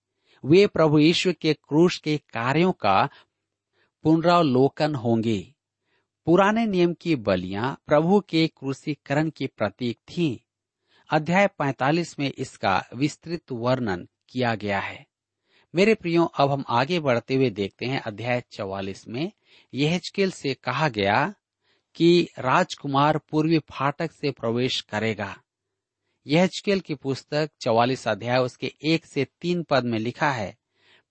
वे 0.44 0.66
प्रभु 0.66 0.98
ईश्वर 0.98 1.32
के 1.32 1.52
क्रूश 1.52 1.98
के 1.98 2.18
कार्यों 2.18 2.72
का 2.72 3.08
पुनरावलोकन 4.02 4.94
होंगे। 4.94 5.54
पुराने 6.24 6.66
नियम 6.66 6.94
की 6.94 7.16
बलियाँ 7.16 7.82
प्रभु 7.86 8.20
के 8.20 8.46
क्रूसीकरण 8.46 9.30
की 9.30 9.46
प्रतीक 9.46 9.96
थी। 9.96 10.46
अध्याय 11.10 11.48
45 11.58 12.18
में 12.18 12.32
इसका 12.38 12.84
विस्तृत 12.94 13.52
वर्णन 13.52 14.08
किया 14.28 14.54
गया 14.54 14.80
है। 14.80 15.06
मेरे 15.74 15.94
प्रियो, 15.94 16.24
अब 16.24 16.50
हम 16.50 16.64
आगे 16.68 17.00
बढ़ते 17.00 17.34
हुए 17.34 17.50
देखते 17.50 17.86
हैं 17.86 18.00
अध्याय 18.00 18.42
44 18.50 19.08
में। 19.08 19.32
यह 19.74 20.00
से 20.18 20.54
कहा 20.54 20.88
गया 20.88 21.34
कि 21.94 22.28
राजकुमार 22.38 23.18
पूर्वी 23.18 23.58
फाटक 23.58 24.12
से 24.12 24.30
प्रवेश 24.30 24.80
करेगा। 24.80 25.36
यह 26.26 26.46
की 26.84 26.94
पुस्तक 26.94 27.50
चवालीस 27.60 28.08
अध्याय 28.08 28.38
उसके 28.38 28.72
एक 28.82 29.06
से 29.06 29.26
तीन 29.40 29.62
पद 29.62 29.84
में 29.84 29.98
लिखा 29.98 30.30
है 30.30 30.61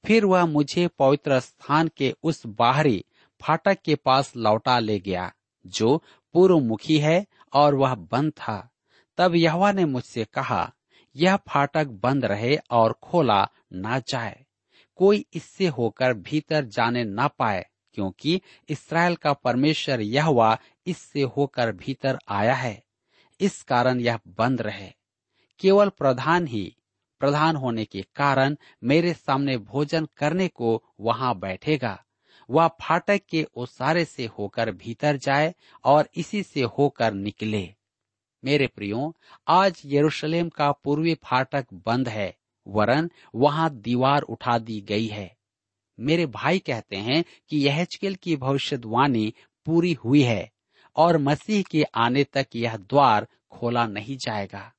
फिर 0.06 0.26
वह 0.26 0.46
मुझे 0.46 0.88
पवित्र 0.88 1.40
स्थान 1.40 1.90
के 1.98 2.16
उस 2.24 2.46
बाहरी 2.46 3.06
फाटक 3.42 3.78
के 3.86 3.96
पास 3.96 4.34
लौटा 4.38 4.80
ले 4.80 5.00
गया, 5.00 5.32
जो 5.66 6.04
पूर्व 6.34 6.60
मुखी 6.60 7.00
है 7.00 7.26
और 7.54 7.76
वह 7.76 7.96
बंद 7.96 8.32
था। 8.32 8.70
तब 9.18 9.36
यहवा 9.36 9.72
ने 9.72 9.86
मुझसे 9.86 10.26
कहा, 10.26 10.74
यह 11.16 11.36
फाटक 11.36 11.88
बंद 11.88 12.26
रहे 12.26 12.58
और 12.72 13.00
खोला 13.04 13.50
ना 13.74 14.00
जाए। 14.00 14.46
कोई 14.96 15.26
इससे 15.34 15.68
होकर 15.68 16.14
भीतर 16.14 16.66
जाने 16.66 17.04
ना 17.04 17.28
पाए, 17.28 17.66
क्योंकि 17.94 18.42
इसराइल 18.70 19.16
का 19.16 19.34
परमेश्वर 19.34 20.02
यहवा 20.02 20.58
इससे 20.88 21.22
होकर 21.22 21.72
भीतर 21.72 22.20
आया 22.28 22.54
है। 22.54 22.84
इस 23.40 23.62
कारण 23.64 24.00
यह 24.00 24.20
बंद 24.28 24.62
रहे। 24.62 24.92
केवल 25.60 25.90
प्रधान 25.90 26.48
ही 26.48 26.78
प्रधान 27.22 27.56
होने 27.56 27.86
के 27.86 28.02
कारण 28.16 28.56
मेरे 28.84 29.14
सामने 29.14 29.58
भोजन 29.58 30.08
करने 30.18 30.48
को 30.48 30.84
वहाँ 31.00 31.40
बैठेगा। 31.40 32.04
वह 32.50 32.68
फाटक 32.68 33.22
के 33.30 33.48
ओसारे 33.56 34.06
से 34.06 34.26
होकर 34.26 34.72
भीतर 34.72 35.18
जाए 35.18 35.54
और 35.84 36.10
इसी 36.16 36.44
से 36.44 36.62
होकर 36.62 37.14
निकले। 37.14 37.76
मेरे 38.44 38.68
प्रियो, 38.68 39.16
आज 39.48 39.82
यरूशलेम 39.86 40.50
का 40.50 40.72
पूर्वी 40.72 41.14
फाटक 41.14 41.66
बंद 41.74 42.10
है, 42.10 42.36
वरन 42.68 43.12
वहाँ 43.36 43.70
दीवार 43.70 44.22
उठा 44.22 44.58
दी 44.58 44.82
गई 44.82 45.08
है। 45.08 45.38
मेरे 46.00 46.26
भाई 46.26 46.60
कहते 46.60 46.96
हैं 46.96 47.24
कि 47.50 47.58
यह 47.58 47.86
की 48.04 48.36
भविष्यवाणी 48.36 49.34
पूरी 49.66 49.94
हुई 49.94 50.22
है 50.22 50.52
और 50.96 51.18
मसीह 51.18 51.64
के 51.72 51.84
आने 51.84 52.24
तक 52.24 52.48
यह 52.56 52.78
द्वार 52.78 53.28
खोला 53.52 53.88
नहीं 53.88 54.18
जाएगा। 54.18 54.74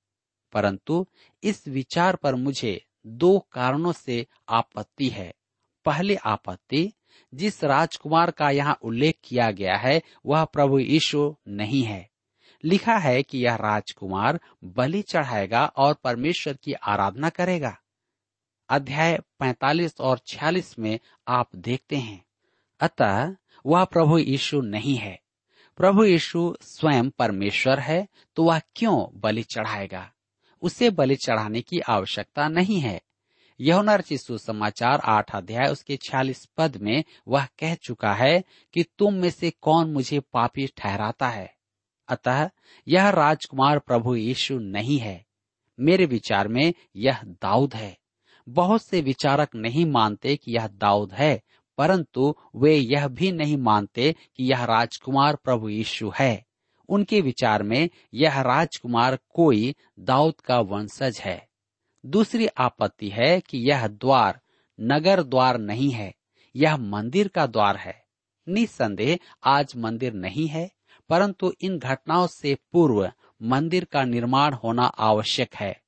परंतु 0.53 1.07
इस 1.45 1.69
विचार 1.69 2.17
पर 2.17 2.35
मुझे 2.35 2.85
दो 3.07 3.39
कारणों 3.53 3.93
से 3.93 4.27
आपत्ति 4.49 5.09
है। 5.09 5.35
पहली 5.85 6.15
आपत्ति, 6.15 6.93
जिस 7.35 7.65
राजकुमार 7.65 8.31
का 8.31 8.51
यहाँ 8.51 8.79
उल्लेख 8.83 9.15
किया 9.25 9.51
गया 9.51 9.77
है, 9.77 10.03
वह 10.27 10.45
प्रभु 10.45 10.79
यीशु 10.79 11.37
नहीं 11.49 11.83
है। 11.83 12.11
लिखा 12.65 12.97
है 12.97 13.23
कि 13.23 13.39
यह 13.39 13.55
राजकुमार 13.55 14.41
बलि 14.65 15.03
चढ़ाएगा 15.03 15.67
और 15.67 15.95
परमेश्वर 15.95 16.57
की 16.63 16.73
आराधना 16.73 17.29
करेगा। 17.29 17.79
अध्याय 18.69 19.19
45 19.41 20.01
और 20.01 20.19
46 20.19 20.79
में 20.79 21.01
आप 21.29 21.57
देखते 21.57 21.97
हैं। 21.97 22.25
अतः 22.81 23.37
वह 23.67 23.85
प्रभु 23.85 24.19
यीशु 24.19 24.61
नहीं 24.61 24.97
है। 24.97 25.23
प्रभु 25.77 26.05
यीशु 26.05 26.57
स्वयं 26.61 27.11
परमेश्वर 27.11 27.79
है 27.79 28.09
तो 28.37 28.45
वह 28.45 28.59
क्यों 28.59 29.21
बलि 29.21 29.43
चढ़ाएगा? 29.43 30.13
उसे 30.63 30.91
बलि 30.91 31.17
चढ़ाने 31.17 31.61
की 31.61 31.81
आवश्यकता 31.81 32.49
नहीं 32.49 32.81
है। 32.81 33.01
यहुना 33.61 33.95
रचित 33.95 34.21
समाचार 34.33 35.01
आठ 35.05 35.37
अध्याय 35.37 35.69
उसके 35.69 35.97
छियालीस 35.97 36.49
पद 36.57 36.77
में 36.77 37.05
वह 37.29 37.45
कह 37.45 37.75
चुका 37.75 38.15
है 38.15 38.45
कि 38.75 38.83
तुम 38.99 39.15
में 39.15 39.31
से 39.31 39.51
कौन 39.51 39.93
मुझे 39.93 40.21
पापी 40.21 40.67
ठहराता 40.67 41.29
है? 41.29 41.55
अतः 42.09 42.51
यह 42.89 43.09
राजकुमार 43.09 43.79
प्रभु 43.79 44.17
यीशु 44.17 44.59
नहीं 44.59 44.99
है। 44.99 45.27
मेरे 45.81 46.07
विचार 46.07 46.49
में 46.49 46.75
यह 46.97 47.23
दाऊद 47.25 47.75
है। 47.75 47.99
बहुत 48.49 48.83
से 48.83 49.01
विचारक 49.01 49.49
नहीं 49.55 49.87
मानते 49.87 50.37
कि 50.37 50.53
यह 50.53 50.67
दाऊद 50.67 51.13
है, 51.13 51.43
परंतु 51.79 52.37
वे 52.57 52.77
यह 52.77 53.09
भी 53.09 53.33
नहीं 53.33 53.57
मानते 53.57 54.17
कि 54.37 54.45
यह 54.45 54.65
राजकुमार 54.65 55.37
प्रभु 55.37 55.69
यीशु 55.69 56.13
है। 56.19 56.47
उनके 56.89 57.21
विचार 57.21 57.63
में 57.63 57.91
यह 58.15 58.41
राजकुमार 58.41 59.19
कोई 59.29 59.75
दाऊद 59.99 60.41
का 60.41 60.61
वंशज 60.61 61.21
है। 61.21 61.49
दूसरी 62.07 62.47
आपत्ति 62.47 63.09
है 63.09 63.41
कि 63.41 63.59
यह 63.59 63.87
द्वार 63.87 64.41
नगर 64.81 65.23
द्वार 65.23 65.59
नहीं 65.59 65.91
है, 65.91 66.15
यह 66.57 66.77
मंदिर 66.77 67.29
का 67.29 67.47
द्वार 67.47 67.77
है। 67.77 68.05
निसंदेह 68.49 69.19
आज 69.45 69.73
मंदिर 69.77 70.13
नहीं 70.13 70.49
है, 70.49 70.71
परंतु 71.09 71.53
इन 71.61 71.79
घटनाओं 71.79 72.27
से 72.27 72.55
पूर्व 72.73 73.13
मंदिर 73.43 73.85
का 73.85 74.05
निर्माण 74.05 74.53
होना 74.53 74.83
आवश्यक 74.83 75.55
है। 75.55 75.83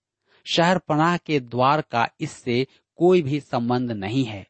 शहर 0.44 0.78
पनाह 0.78 1.16
के 1.16 1.40
द्वार 1.40 1.80
का 1.80 2.08
इससे 2.20 2.66
कोई 2.96 3.22
भी 3.22 3.40
संबंध 3.40 3.90
नहीं 3.90 4.24
है। 4.24 4.46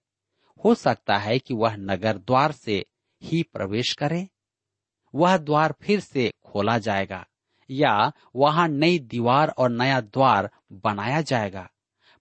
हो 0.65 0.75
सकता 0.75 1.17
है 1.19 1.39
कि 1.39 1.55
वह 1.55 1.77
नगर 1.77 2.19
द्वार 2.19 2.53
से 2.53 2.85
ही 3.23 3.43
प्रवेश 3.43 3.93
करे। 3.93 4.29
वह 5.15 5.37
द्वार 5.37 5.75
फिर 5.83 6.01
से 6.01 6.33
खोला 6.45 6.79
जाएगा, 6.79 7.27
या 7.71 8.13
वहाँ 8.37 8.69
नई 8.69 8.99
दीवार 8.99 9.49
और 9.49 9.71
नया 9.71 10.01
द्वार 10.01 10.51
बनाया 10.73 11.21
जाएगा। 11.21 11.71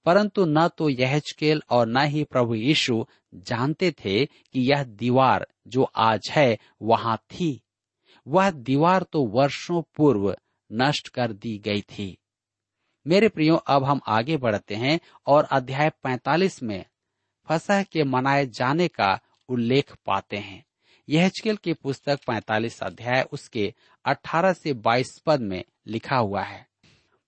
परंतु 0.06 0.46
न 0.46 0.68
तो 0.68 0.90
यहचकेल 0.90 1.62
और 1.70 1.88
न 1.88 1.98
ही 1.98 2.24
प्रभु 2.24 2.56
यीशु 2.56 3.06
जानते 3.36 3.92
थे 3.92 4.26
कि 4.26 4.72
यह 4.72 4.84
दीवार 4.84 5.48
जो 5.68 5.84
आज 5.84 6.30
है 6.32 6.58
वहाँ 6.82 7.18
थी। 7.18 7.62
वह 8.28 8.52
दीवार 8.52 9.04
तो 9.04 9.26
वर्षों 9.26 9.82
पूर्व 9.96 10.36
नष्ट 10.72 11.08
कर 11.08 11.34
दी 11.34 11.58
गई 11.58 11.82
थी। 11.82 12.18
मेरे 13.08 13.30
प्रियो, 13.30 13.56
अब 13.56 13.84
हम 13.84 14.02
आगे 14.08 14.38
बढ़ते 14.38 14.76
हैं 14.76 15.00
और 15.28 15.44
अध्याय 15.44 15.92
45 16.04 16.64
में 16.64 16.86
फसह 17.48 17.84
के 17.84 18.04
मनाए 18.04 18.46
जाने 18.46 18.88
का 18.88 19.20
उल्लेख 19.50 19.94
पाते 20.06 20.38
हैं। 20.38 20.66
यह 21.10 21.32
की 21.46 21.74
पुस्तक 21.74 22.20
45 22.28 22.84
अध्याय 22.84 23.28
उसके 23.32 23.74
18 24.06 24.54
से 24.54 24.74
22 24.74 25.20
पद 25.20 25.40
में 25.40 25.64
लिखा 25.88 26.16
हुआ 26.16 26.44
है। 26.44 26.68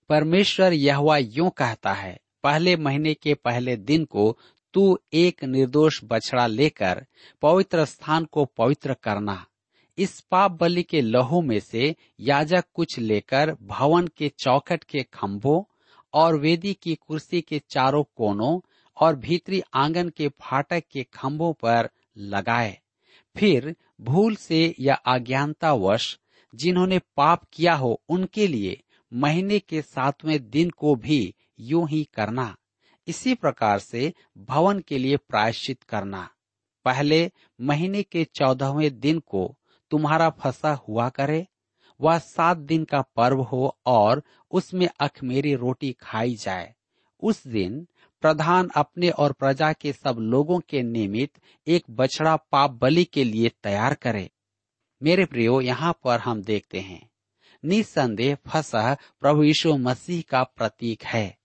परमेश्वर 0.09 0.73
यह 0.73 1.17
यूँ 1.17 1.49
कहता 1.49 1.93
है, 1.93 2.19
पहले 2.43 2.75
महीने 2.75 3.13
के 3.13 3.33
पहले 3.33 3.75
दिन 3.75 4.05
को 4.05 4.37
तू 4.73 4.99
एक 5.13 5.43
निर्दोष 5.43 5.99
बछड़ा 6.03 6.47
लेकर 6.47 7.05
पवित्र 7.41 7.85
स्थान 7.85 8.25
को 8.25 8.45
पवित्र 8.45 8.93
करना। 8.93 9.45
इस 9.97 10.19
पाप 10.19 10.51
बलि 10.51 10.83
के 10.83 11.01
लहू 11.01 11.41
में 11.41 11.59
से 11.59 11.95
याजक 12.19 12.63
कुछ 12.73 12.99
लेकर 12.99 13.57
भवन 13.61 14.07
के 14.07 14.31
चौखट 14.39 14.83
के 14.83 15.03
खंभों 15.03 15.63
और 16.13 16.39
वेदी 16.39 16.73
की 16.73 16.95
कुर्सी 16.95 17.41
के 17.41 17.61
चारों 17.69 18.03
कोनों 18.15 18.59
और 18.97 19.15
भीतरी 19.15 19.63
आँगन 19.73 20.09
के 20.09 20.27
फाटक 20.27 20.83
के 20.91 21.03
खम्भों 21.03 21.53
पर 21.53 21.89
लगाए। 22.17 22.79
फिर 23.37 23.75
भूल 24.01 24.35
से 24.35 24.75
या 24.79 24.93
अज्ञानता 24.93 25.71
अज्ञानतावश 25.71 26.19
जिन्होंने 26.55 26.99
पाप 26.99 27.45
किया 27.53 27.75
हो 27.75 28.01
उनके 28.09 28.47
लिए 28.47 28.83
महीने 29.13 29.59
के 29.59 29.81
सातवें 29.81 30.49
दिन 30.49 30.69
को 30.69 30.95
भी 30.95 31.35
यूँ 31.59 31.89
ही 31.89 32.09
करना। 32.13 32.57
इसी 33.07 33.33
प्रकार 33.33 33.79
से 33.79 34.13
भवन 34.37 34.79
के 34.79 34.97
लिए 34.97 35.17
प्रायश्चित 35.17 35.83
करना। 35.83 36.29
पहले 36.85 37.31
महीने 37.61 38.03
के 38.03 38.23
चौदहवें 38.23 38.99
दिन 38.99 39.19
को 39.19 39.55
तुम्हारा 39.91 40.29
फंसा 40.29 40.73
हुआ 40.73 41.09
करे, 41.09 41.47
वह 42.01 42.17
सात 42.17 42.57
दिन 42.57 42.83
का 42.83 43.01
पर्व 43.01 43.41
हो 43.41 43.77
और 43.85 44.23
उसमें 44.51 44.89
अखमेरी 44.99 45.55
रोटी 45.55 45.93
खाई 45.93 46.35
जाए। 46.35 46.75
उस 47.23 47.47
दिन 47.47 47.87
प्रधान 48.21 48.69
अपने 48.75 49.09
और 49.09 49.31
प्रजा 49.31 49.73
के 49.73 49.93
सब 49.93 50.15
लोगों 50.19 50.59
के 50.59 50.83
निमित्त 50.83 51.39
एक 51.67 51.83
बछड़ा 51.89 52.35
पाप 52.35 52.71
बलि 52.71 53.03
के 53.03 53.23
लिए 53.23 53.49
तैयार 53.63 53.93
करे। 53.93 54.29
मेरे 55.03 55.25
प्रियो, 55.25 55.61
यहाँ 55.61 55.99
पर 56.03 56.19
हम 56.19 56.41
देखते 56.41 56.79
हैं। 56.79 57.09
निसंदेह 57.65 58.37
फसह 58.47 58.93
प्रभु 58.93 59.43
यीशु 59.43 59.77
मसीह 59.77 60.23
का 60.29 60.43
प्रतीक 60.43 61.03
है। 61.03 61.37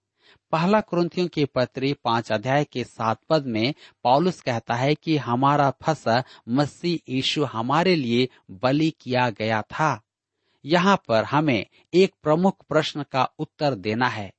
पहला 0.53 0.81
क्रंथियों 0.81 1.29
के 1.29 1.45
पत्री 1.45 1.93
पाँच 1.93 2.33
अध्याय 2.33 2.65
के 2.65 2.85
सात 2.85 3.19
पद 3.29 3.47
में 3.47 3.75
पॉलुस 4.03 4.41
कहता 4.41 4.75
है 4.75 4.95
कि 4.95 5.17
हमारा 5.17 5.73
फसह 5.83 6.25
मसीह 6.49 7.13
यीशु 7.13 7.45
हमारे 7.45 7.97
लिए 7.97 8.29
बलि 8.51 8.91
किया 8.91 9.31
गया 9.31 9.63
था। 9.63 10.03
यहाँ 10.65 11.03
पर 11.09 11.25
हमें 11.25 11.67
एक 11.95 12.15
प्रमुख 12.23 12.65
प्रश्न 12.69 13.03
का 13.03 13.25
उत्तर 13.39 13.75
देना 13.75 14.09
है। 14.09 14.33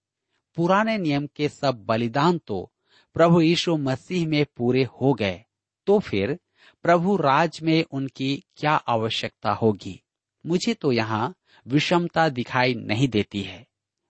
पुराने 0.55 0.97
नियम 0.97 1.27
के 1.35 1.49
सब 1.49 1.85
बलिदान 1.85 2.37
तो 2.37 2.71
प्रभु 3.13 3.41
यीशु 3.41 3.77
मसीह 3.77 4.27
में 4.27 4.45
पूरे 4.57 4.83
हो 5.01 5.13
गए 5.13 5.43
तो 5.87 5.99
फिर 5.99 6.39
प्रभु 6.83 7.15
राज 7.15 7.59
में 7.63 7.83
उनकी 7.91 8.43
क्या 8.57 8.71
आवश्यकता 8.71 9.51
होगी 9.51 10.01
मुझे 10.45 10.73
तो 10.73 10.91
यहाँ 10.91 11.35
विषमता 11.67 12.29
दिखाई 12.29 12.73
नहीं 12.73 13.07
देती 13.07 13.41
है 13.41 13.65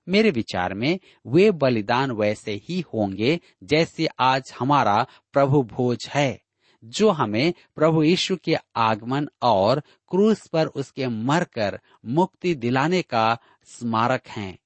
मेरे 0.07 0.31
विचार 0.31 0.73
में 0.73 0.99
वे 1.27 1.51
बलिदान 1.51 2.11
वैसे 2.11 2.51
ही 2.69 2.79
होंगे 2.93 3.39
जैसे 3.63 4.07
आज 4.19 4.53
हमारा 4.59 5.07
प्रभु 5.33 5.61
भोज 5.63 6.07
है, 6.09 6.41
जो 6.83 7.09
हमें 7.09 7.53
प्रभु 7.75 8.03
यीशु 8.03 8.35
के 8.35 8.55
आगमन 8.75 9.27
और 9.41 9.79
क्रूस 9.79 10.47
पर 10.47 10.67
उसके 10.67 11.07
मरकर 11.07 11.79
मुक्ति 12.05 12.55
दिलाने 12.55 13.01
का 13.01 13.37
स्मारक 13.65 14.27
हैं। 14.27 14.57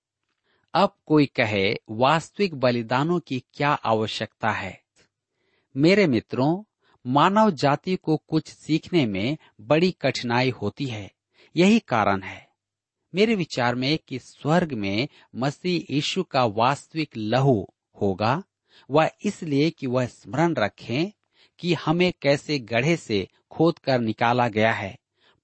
अब 0.76 0.96
कोई 1.06 1.26
कहे, 1.26 1.76
वास्तविक 1.90 2.56
बलिदानों 2.56 3.20
की 3.20 3.44
क्या 3.54 3.70
आवश्यकता 3.70 4.50
है? 4.50 4.84
मेरे 5.78 6.08
मित्रों, 6.08 6.64
मानव 7.08 7.52
जाति 7.52 7.96
को 7.96 8.18
कुछ 8.18 8.48
सीखने 8.48 9.06
में 9.06 9.38
बड़ी 9.62 9.92
कठिनाई 9.92 10.50
होती 10.50 10.86
है। 10.86 11.12
यही 11.56 11.80
कारण 11.80 12.22
है। 12.22 12.50
मेरे 13.16 13.36
विचार 13.36 13.76
में 13.76 14.00
कि 14.08 14.20
स्वर्ग 14.20 14.74
में 14.74 15.08
मसीह 15.36 15.94
यीशु 15.94 16.24
का 16.24 16.46
वास्तविक 16.46 17.18
लहू 17.18 17.68
होगा 18.02 18.44
वह 18.92 19.12
इसलिए 19.24 19.70
कि 19.70 19.88
वह 19.88 20.06
स्मरण 20.06 20.54
रखें 20.54 21.12
कि 21.60 21.74
हमें 21.74 22.14
कैसे 22.22 22.60
गढ़े 22.60 22.98
से 22.98 23.28
खोद 23.52 23.80
कर 23.80 24.00
निकाला 24.00 24.48
गया 24.48 24.72
है। 24.72 25.00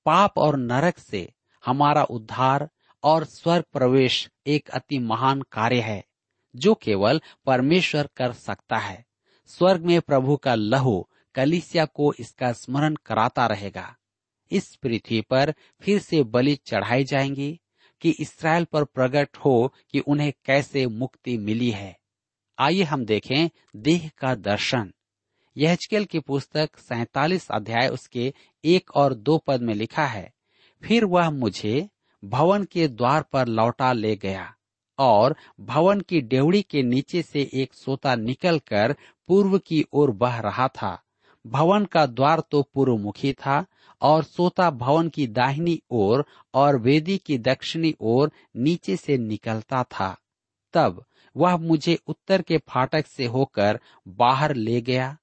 पाप 0.05 0.37
और 0.37 0.57
नरक 0.57 0.99
से 0.99 1.33
हमारा 1.65 2.03
उद्धार 2.03 2.69
और 3.03 3.23
स्वर्ग 3.23 3.63
प्रवेश 3.73 4.29
एक 4.47 4.69
अति 4.69 4.99
महान 4.99 5.41
कार्य 5.41 5.79
है, 5.81 6.03
जो 6.55 6.73
केवल 6.75 7.21
परमेश्वर 7.45 8.09
कर 8.15 8.33
सकता 8.33 8.77
है। 8.77 9.05
स्वर्ग 9.49 9.85
में 9.85 9.99
प्रभु 10.01 10.35
का 10.35 10.55
लहू 10.55 11.07
कलिसिया 11.35 11.85
को 11.85 12.13
इसका 12.19 12.51
स्मरण 12.53 12.95
कराता 12.95 13.45
रहेगा। 13.47 13.95
इस 14.51 14.75
पृथ्वी 14.75 15.21
पर 15.21 15.53
फिर 15.81 15.99
से 15.99 16.23
बलि 16.23 16.55
चढ़ाई 16.55 17.03
जाएँगी 17.03 17.59
कि 18.01 18.09
इसराइल 18.19 18.65
पर 18.65 18.83
प्रकट 18.83 19.37
हो 19.37 19.73
कि 19.91 19.99
उन्हें 19.99 20.31
कैसे 20.45 20.85
मुक्ति 20.87 21.37
मिली 21.37 21.69
है। 21.71 21.97
आइए 22.57 22.83
हम 22.83 23.05
देखें 23.05 23.49
देह 23.75 24.09
का 24.17 24.33
दर्शन। 24.35 24.93
यहचकेल 25.57 26.05
की 26.05 26.19
पुस्तक 26.19 26.77
सैतालीस 26.77 27.47
अध्याय 27.51 27.87
उसके 27.87 28.33
एक 28.63 28.91
और 28.91 29.13
दो 29.13 29.37
पद 29.37 29.61
में 29.61 29.73
लिखा 29.73 30.05
है, 30.05 30.31
फिर 30.83 31.05
वह 31.05 31.29
मुझे 31.29 31.89
भवन 32.23 32.63
के 32.63 32.87
द्वार 32.87 33.21
पर 33.33 33.47
लौटा 33.47 33.91
ले 33.93 34.15
गया 34.15 34.53
और 34.99 35.35
भवन 35.59 36.01
की 36.01 36.21
डेवड़ी 36.21 36.61
के 36.61 36.83
नीचे 36.83 37.21
से 37.21 37.49
एक 37.53 37.73
सोता 37.73 38.15
निकलकर 38.15 38.95
पूर्व 39.29 39.57
की 39.57 39.85
ओर 39.93 40.11
बह 40.11 40.39
रहा 40.39 40.67
था। 40.67 40.97
भवन 41.45 41.85
का 41.85 42.05
द्वार 42.05 42.39
तो 42.51 42.61
पूर्व 42.73 42.97
मुखी 42.97 43.31
था 43.33 43.65
और 44.01 44.23
सोता 44.23 44.69
भवन 44.71 45.09
की 45.09 45.27
दाहिनी 45.27 45.81
ओर 45.91 46.25
और 46.53 46.77
वेदी 46.77 47.17
की 47.17 47.37
दक्षिणी 47.37 47.93
ओर 48.01 48.31
नीचे 48.55 48.95
से 48.95 49.17
निकलता 49.17 49.83
था। 49.83 50.15
तब 50.73 51.03
वह 51.35 51.57
मुझे 51.57 51.97
उत्तर 52.07 52.41
के 52.41 52.57
फाटक 52.67 53.07
से 53.07 53.25
होकर 53.25 53.79
बाहर 54.07 54.55
ले 54.55 54.81
गया 54.81 55.15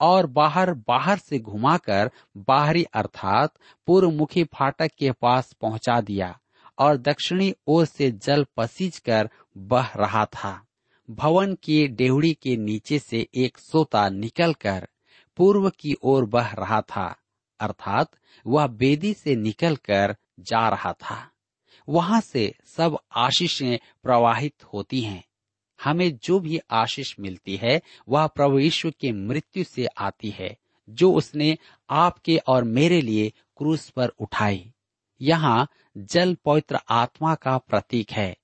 और 0.00 0.26
बाहर 0.26 0.72
बाहर 0.88 1.18
से 1.18 1.38
घुमाकर 1.38 2.10
बाहरी 2.36 2.84
अर्थात 2.84 3.52
पूर्व 3.86 4.10
मुखी 4.10 4.44
फाटक 4.44 4.90
के 4.98 5.10
पास 5.12 5.52
पहुँचा 5.52 6.00
दिया 6.00 6.38
और 6.78 6.96
दक्षिणी 6.96 7.52
ओर 7.66 7.84
से 7.84 8.10
जल 8.10 8.46
पसीज 8.56 8.98
कर 8.98 9.30
बह 9.56 9.92
रहा 9.96 10.24
था। 10.24 10.60
भवन 11.08 11.54
की 11.54 11.86
डेवड़ी 11.88 12.32
के 12.34 12.56
नीचे 12.56 12.98
से 12.98 13.26
एक 13.34 13.58
सोता 13.58 14.08
निकलकर 14.08 14.88
पूर्व 15.36 15.68
की 15.70 15.94
ओर 16.02 16.24
बह 16.24 16.52
रहा 16.52 16.80
था, 16.80 17.14
अर्थात 17.60 18.10
वह 18.46 18.66
बेदी 18.66 19.12
से 19.14 19.36
निकलकर 19.36 20.16
जा 20.40 20.68
रहा 20.68 20.92
था। 20.92 21.26
वहाँ 21.88 22.20
से 22.20 22.52
सब 22.66 22.98
आशीषें 23.16 23.78
प्रवाहित 24.02 24.64
होती 24.64 25.00
हैं। 25.00 25.22
हमें 25.84 26.18
जो 26.18 26.40
भी 26.40 26.60
आशीष 26.70 27.16
मिलती 27.20 27.56
है, 27.56 27.82
वह 28.08 28.26
प्रभु 28.26 28.58
यीशु 28.58 28.90
की 28.90 29.12
मृत्यु 29.12 29.64
से 29.64 29.86
आती 29.86 30.30
है, 30.30 30.56
जो 30.90 31.12
उसने 31.12 31.58
आपके 31.90 32.40
और 32.46 32.64
मेरे 32.64 33.02
लिए 33.02 33.32
क्रूस 33.56 33.90
पर 33.90 34.08
उठाई। 34.08 34.72
यहाँ 35.20 35.68
जल 35.98 36.36
पवित्र 36.44 36.78
आत्मा 36.90 37.34
का 37.34 37.58
प्रतीक 37.58 38.12
है। 38.12 38.36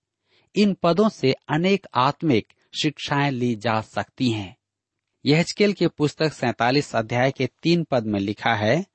इन 0.56 0.76
पदों 0.82 1.08
से 1.08 1.32
अनेक 1.32 1.86
आत्मिक 1.94 2.52
शिक्षाएँ 2.82 3.30
ली 3.30 3.54
जा 3.54 3.80
सकती 3.80 4.30
हैं। 4.30 4.56
यहजकेल 5.26 5.72
के 5.72 5.88
पुस्तक 5.88 6.32
सैतालीस 6.32 6.96
अध्याय 6.96 7.30
के 7.30 7.46
तीन 7.62 7.84
पद 7.84 8.06
में 8.06 8.20
लिखा 8.20 8.54
है, 8.54 8.86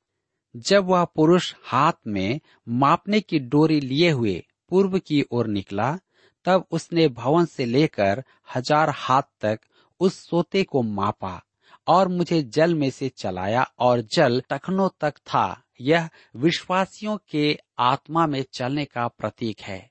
जब 0.55 0.85
वह 0.85 1.05
पुरुष 1.05 1.55
हाथ 1.63 1.93
में 2.07 2.39
मापने 2.69 3.21
की 3.21 3.39
डोरी 3.39 3.79
लिए 3.79 4.11
हुए 4.11 4.43
पूर्व 4.69 4.99
की 4.99 5.25
ओर 5.31 5.47
निकला 5.47 5.99
तब 6.45 6.65
उसने 6.71 7.07
भवन 7.07 7.45
से 7.45 7.65
लेकर 7.65 8.23
हज़ार 8.55 8.89
हाथ 8.89 9.21
तक 9.41 9.59
उस 9.99 10.29
सोते 10.29 10.63
को 10.63 10.81
मापा 10.81 11.41
और 11.87 12.07
मुझे 12.07 12.41
जल 12.43 12.75
में 12.75 12.89
से 12.89 13.09
चलाया 13.09 13.63
और 13.79 14.01
जल 14.01 14.41
टखनों 14.49 14.89
तक 15.01 15.17
था। 15.17 15.63
यह 15.81 16.09
विश्वासियों 16.35 17.17
के 17.29 17.59
आत्मा 17.79 18.27
में 18.27 18.43
चलने 18.53 18.85
का 18.85 19.07
प्रतीक 19.07 19.61
है। 19.61 19.89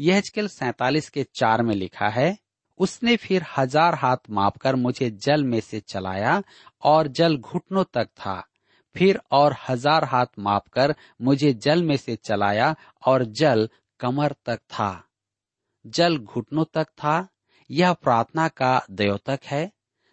यह 0.00 0.20
सैतालीस 0.20 1.08
के 1.08 1.26
चार 1.34 1.62
में 1.62 1.74
लिखा 1.74 2.08
है, 2.08 2.38
उसने 2.78 3.16
फिर 3.16 3.44
हज़ार 3.58 3.94
हाथ 3.94 4.16
मापकर 4.30 4.76
मुझे 4.76 5.10
जल 5.10 5.44
में 5.44 5.60
से 5.60 5.80
चलाया 5.80 6.42
और 6.82 7.08
जल 7.08 7.36
घुटनों 7.36 7.84
तक 7.84 8.04
था। 8.04 8.46
फिर 8.96 9.20
और 9.32 9.56
हज़ार 9.68 10.04
हाथ 10.04 10.26
मापकर 10.38 10.94
मुझे 11.22 11.52
जल 11.52 11.82
में 11.82 11.96
से 11.96 12.16
चलाया 12.16 12.74
और 13.06 13.24
जल 13.24 13.68
कमर 14.00 14.34
तक 14.46 14.56
था। 14.56 15.04
जल 15.86 16.16
घुटनों 16.18 16.64
तक 16.74 16.84
था, 16.84 17.28
यह 17.70 17.92
प्रार्थना 17.92 18.48
का 18.48 18.86
द्योतक 18.90 19.40
है। 19.44 19.70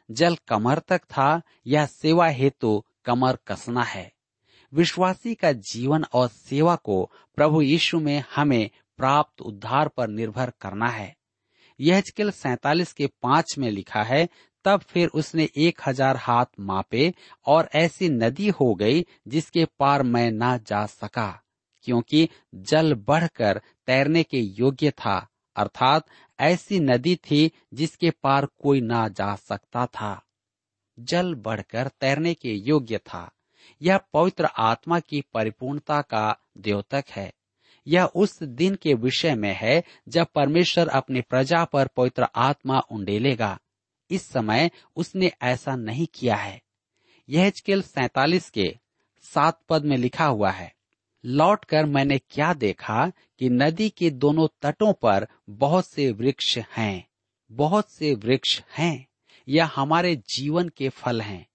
जल 0.10 0.36
कमर 0.47 0.80
तक 0.80 1.01
था, 1.03 1.41
यह 1.67 1.86
सेवा 1.86 2.27
हेतु 2.27 2.56
तो 2.60 2.86
कमर 3.06 3.38
कसना 3.47 3.84
है। 3.84 4.12
विश्वासी 4.73 5.34
का 5.36 5.51
जीवन 5.51 6.06
और 6.13 6.27
सेवा 6.27 6.75
को 6.75 7.12
प्रभु 7.36 7.62
यीशु 7.62 7.99
में 7.99 8.23
हमें 8.36 8.69
प्राप्त 8.97 9.41
उद्धार 9.41 9.88
पर 9.88 10.08
निर्भर 10.08 10.51
करना 10.62 10.88
है। 10.88 11.15
यह 11.80 12.01
सैतालीस 12.19 12.93
के 12.93 13.08
पाँच 13.23 13.58
में 13.58 13.69
लिखा 13.71 14.03
है, 14.03 14.27
तब 14.65 14.82
फिर 14.82 15.08
उसने 15.08 15.49
एक 15.58 15.82
हज़ार 15.88 16.17
हाथ 16.17 16.45
मापे 16.60 17.13
और 17.45 17.69
ऐसी 17.75 18.10
नदी 18.10 18.49
हो 18.49 18.73
गई 18.75 19.06
जिसके 19.27 19.65
पार 19.80 20.03
मैं 20.03 20.32
ना 20.32 20.58
जा 20.58 20.86
सका, 20.86 21.41
क्योंकि 21.86 22.27
जल 22.56 22.93
बढ़कर 23.08 23.62
तैरने 23.88 24.23
के 24.23 24.39
योग्य 24.39 24.91
था। 24.91 25.27
अर्थात 25.58 26.08
ऐसी 26.39 26.80
नदी 26.80 27.15
थी 27.15 27.52
जिसके 27.74 28.12
पार 28.12 28.46
कोई 28.46 28.82
ना 28.82 29.08
जा 29.08 29.36
सकता 29.36 29.86
था। 29.86 30.22
जल 31.00 31.36
बढ़कर 31.36 31.88
तैरने 31.88 32.34
के 32.34 32.50
योग्य 32.50 32.98
था। 32.98 33.32
यह 33.82 33.98
पवित्र 33.98 34.46
आत्मा 34.46 35.00
की 35.00 35.24
परिपूर्णता 35.34 36.02
का 36.02 36.38
द्योतक 36.58 37.06
है। 37.10 37.34
यह 37.88 38.06
उस 38.06 38.43
दिन 38.43 38.76
के 38.76 38.93
विषय 38.93 39.36
में 39.36 39.54
है 39.62 39.84
जब 40.08 40.28
परमेश्वर 40.36 40.88
अपनी 40.88 41.22
प्रजा 41.22 41.65
पर 41.65 41.88
पवित्र 41.88 42.28
आत्मा 42.36 42.80
उंडेलेगा। 42.80 43.60
इस 44.10 44.30
समय 44.30 44.72
उसने 44.96 45.32
ऐसा 45.41 45.76
नहीं 45.76 46.08
किया 46.13 46.36
है। 46.36 46.62
यह 47.30 47.52
सैतालीस 47.70 48.50
के 48.50 48.78
सात 49.22 49.62
पद 49.70 49.86
में 49.86 49.98
लिखा 49.98 50.26
हुआ 50.26 50.52
है 50.52 50.77
लौटकर 51.25 51.86
मैंने 51.86 52.17
क्या 52.17 52.53
देखा 52.53 53.12
कि 53.39 53.49
नदी 53.49 53.89
के 53.89 54.10
दोनों 54.10 54.47
तटों 54.62 54.93
पर 54.93 55.27
बहुत 55.49 55.86
से 55.86 56.12
वृक्ष 56.12 56.58
हैं, 56.58 57.08
बहुत 57.51 57.91
से 57.91 58.13
वृक्ष 58.13 58.62
हैं 58.77 59.08
यह 59.47 59.71
हमारे 59.75 60.15
जीवन 60.15 60.69
के 60.69 60.89
फल 60.89 61.21
हैं। 61.21 61.47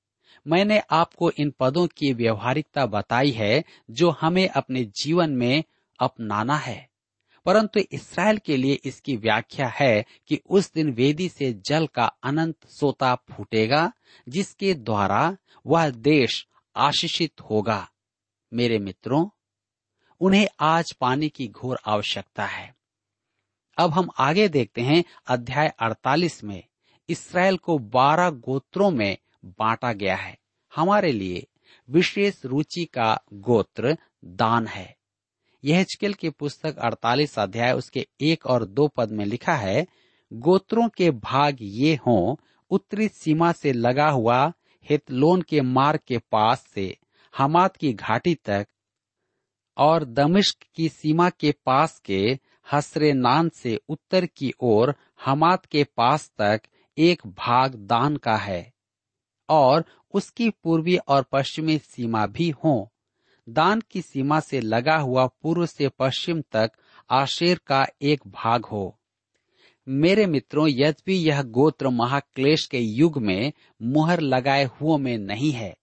मैंने 0.46 0.82
आपको 0.90 1.30
इन 1.30 1.54
पदों 1.60 1.86
की 1.86 2.12
व्यवहारिकता 2.12 2.86
बताई 2.86 3.30
है, 3.30 3.64
जो 3.90 4.10
हमें 4.10 4.48
अपने 4.48 4.84
जीवन 4.84 5.30
में 5.30 5.64
अपनाना 5.98 6.56
है। 6.56 6.88
परंतु 7.46 7.80
इसराइल 7.92 8.38
के 8.38 8.56
लिए 8.56 8.78
इसकी 8.84 9.16
व्याख्या 9.16 9.68
है 9.68 10.04
कि 10.26 10.40
उस 10.50 10.72
दिन 10.72 10.92
वेदी 10.92 11.28
से 11.28 11.52
जल 11.52 11.86
का 11.86 12.04
अनंत 12.04 12.66
सोता 12.66 13.14
फूटेगा, 13.14 13.92
जिसके 14.28 14.74
द्वारा 14.74 15.36
वह 15.66 15.90
देश 15.90 16.46
आशीषित 16.76 17.40
होगा। 17.40 17.88
मेरे 18.54 18.78
मित्रों 18.78 19.28
उन्हें 20.22 20.48
आज 20.60 20.92
पानी 20.92 21.28
की 21.28 21.48
घोर 21.48 21.78
आवश्यकता 21.86 22.46
है। 22.46 22.74
अब 23.78 23.90
हम 23.90 24.08
आगे 24.18 24.48
देखते 24.48 24.80
हैं 24.80 25.04
अध्याय 25.26 25.72
48 25.78 26.44
में, 26.44 26.62
इसराइल 27.08 27.56
को 27.56 27.78
12 27.78 28.30
गोत्रों 28.30 28.90
में 28.90 29.18
बांटा 29.44 29.92
गया 29.92 30.16
है। 30.16 30.38
हमारे 30.76 31.12
लिए 31.12 31.46
विशेष 31.90 32.44
रुचि 32.44 32.84
का 32.84 33.20
गोत्र 33.32 33.98
दान 34.24 34.66
है। 34.66 34.96
यह 35.64 35.86
की 36.02 36.30
पुस्तक 36.30 36.78
48 36.78 37.38
अध्याय, 37.38 37.72
उसके 37.72 38.06
एक 38.20 38.46
और 38.46 38.64
दो 38.64 38.88
पद 38.88 39.10
में 39.10 39.24
लिखा 39.24 39.54
है, 39.54 39.86
गोत्रों 40.32 40.88
के 40.88 41.10
भाग 41.10 41.56
ये 41.60 41.94
हों, 41.94 42.42
उत्तरी 42.70 43.08
सीमा 43.08 43.52
से 43.52 43.72
लगा 43.72 44.08
हुआ 44.10 44.52
हितलोन 44.90 45.42
के 45.42 45.60
मार्ग 45.60 46.00
के 46.06 46.18
पास 46.18 46.66
से 46.74 46.98
हमाद 47.36 47.76
की 47.76 47.92
घाटी 47.92 48.34
तक 48.34 48.66
और 49.76 50.04
दमिश्क 50.04 50.64
की 50.74 50.88
सीमा 50.88 51.30
के 51.30 51.54
पास 51.66 51.98
के 51.98 52.38
हसरे 52.72 53.12
नान 53.12 53.48
से 53.48 53.80
उत्तर 53.88 54.26
की 54.26 54.52
ओर 54.60 54.94
हमाद 55.24 55.66
के 55.66 55.84
पास 55.84 56.30
तक 56.38 56.60
एक 56.98 57.22
भाग 57.26 57.74
दान 57.74 58.16
का 58.16 58.36
है, 58.36 58.72
और 59.48 59.84
उसकी 60.14 60.50
पूर्वी 60.50 60.96
और 60.96 61.24
पश्चिमी 61.32 61.78
सीमा 61.78 62.26
भी 62.26 62.50
हो। 62.50 62.92
दान 63.48 63.82
की 63.90 64.02
सीमा 64.02 64.40
से 64.40 64.60
लगा 64.60 64.96
हुआ 64.96 65.26
पूर्व 65.26 65.66
से 65.66 65.88
पश्चिम 65.88 66.42
तक 66.52 66.72
आशेर 67.10 67.60
का 67.66 67.86
एक 68.02 68.20
भाग 68.26 68.64
हो। 68.64 68.98
मेरे 69.88 70.26
मित्रों, 70.26 70.68
यद्यपि 70.68 71.14
यह 71.28 71.42
गोत्र 71.42 71.88
महाक्लेश 71.88 72.66
के 72.66 72.78
युग 72.78 73.18
में 73.18 73.52
मुहर 73.82 74.20
लगाए 74.20 74.64
हुओं 74.64 74.98
में 74.98 75.18
नहीं 75.18 75.52
है 75.52 75.76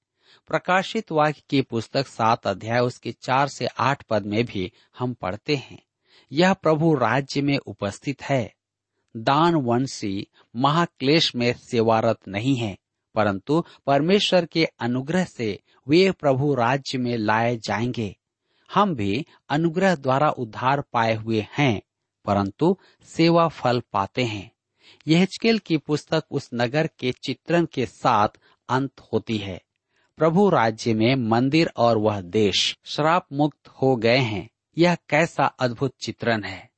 प्रकाशित 0.49 1.12
वाक्य 1.12 1.41
की 1.49 1.62
पुस्तक 1.62 2.07
सात 2.07 2.47
अध्याय, 2.47 2.79
उसके 2.79 3.12
चार 3.12 3.47
से 3.47 3.65
आठ 3.65 4.03
पद 4.03 4.25
में 4.25 4.45
भी 4.45 4.71
हम 4.99 5.13
पढ़ते 5.13 5.55
हैं। 5.55 5.83
यह 6.31 6.53
प्रभु 6.53 6.95
राज्य 6.95 7.41
में 7.41 7.57
उपस्थित 7.57 8.23
है। 8.23 8.53
दान 9.17 9.55
वंशी 9.55 10.27
महाक्लेश 10.55 11.35
में 11.35 11.53
सेवारत 11.53 12.17
नहीं 12.27 12.55
है, 12.55 12.77
परंतु 13.15 13.63
परमेश्वर 13.85 14.45
के 14.45 14.65
अनुग्रह 14.65 15.23
से 15.23 15.59
वे 15.88 16.12
प्रभु 16.12 16.55
राज्य 16.55 16.97
में 16.97 17.17
लाए 17.17 17.57
जाएँगे। 17.57 18.15
हम 18.73 18.95
भी 18.95 19.25
अनुग्रह 19.49 19.95
द्वारा 19.95 20.29
उद्धार 20.29 20.81
पाए 20.81 21.15
हुए 21.15 21.47
हैं, 21.57 21.81
परंतु 22.25 22.77
सेवा 23.03 23.47
फल 23.47 23.83
पाते 23.93 24.23
हैं। 24.23 24.51
यह 25.07 25.27
की 25.45 25.77
पुस्तक 25.77 26.23
उस 26.31 26.49
नगर 26.53 26.89
के 26.99 27.12
चित्रण 27.12 27.65
के 27.65 27.85
साथ 27.85 28.29
अंत 28.69 28.91
होती 29.13 29.38
है। 29.38 29.62
प्रभु 30.19 30.49
राज्य 30.49 30.93
में 30.93 31.15
मंदिर 31.15 31.71
और 31.77 31.97
वह 31.97 32.21
देश 32.21 32.77
श्राप 32.86 33.27
मुक्त 33.34 33.67
हो 33.67 33.95
गए 33.95 34.17
हैं। 34.17 34.49
यह 34.77 34.97
कैसा 35.10 35.45
अद्भुत 35.45 35.93
चित्रण 36.01 36.43
है। 36.43 36.69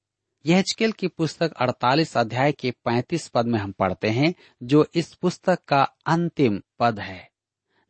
यह 0.45 0.63
की 0.99 1.07
पुस्तक 1.07 1.53
48 1.53 2.17
अध्याय 2.17 2.51
के 2.51 2.71
35 2.71 3.27
पद 3.27 3.45
में 3.45 3.59
हम 3.59 3.71
पढ़ते 3.71 4.09
हैं, 4.09 4.35
जो 4.63 4.85
इस 4.95 5.13
पुस्तक 5.13 5.59
का 5.67 5.83
अंतिम 6.05 6.61
पद 6.79 6.99
है। 6.99 7.29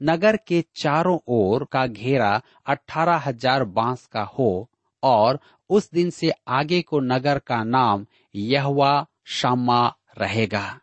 नगर 0.03 0.37
के 0.37 0.65
चारों 0.75 1.19
ओर 1.27 1.67
का 1.71 1.87
घेरा 1.87 2.41
अठारह 2.65 3.15
हज़ार 3.15 3.63
बाँस 3.63 4.05
का 4.05 4.21
हो, 4.21 4.69
और 5.03 5.39
उस 5.69 5.91
दिन 5.91 6.09
से 6.09 6.31
आगे 6.47 6.81
को 6.81 6.99
नगर 6.99 7.39
का 7.39 7.63
नाम 7.63 8.05
यहवा 8.35 9.07
शामा 9.25 9.95
रहेगा। 10.17 10.79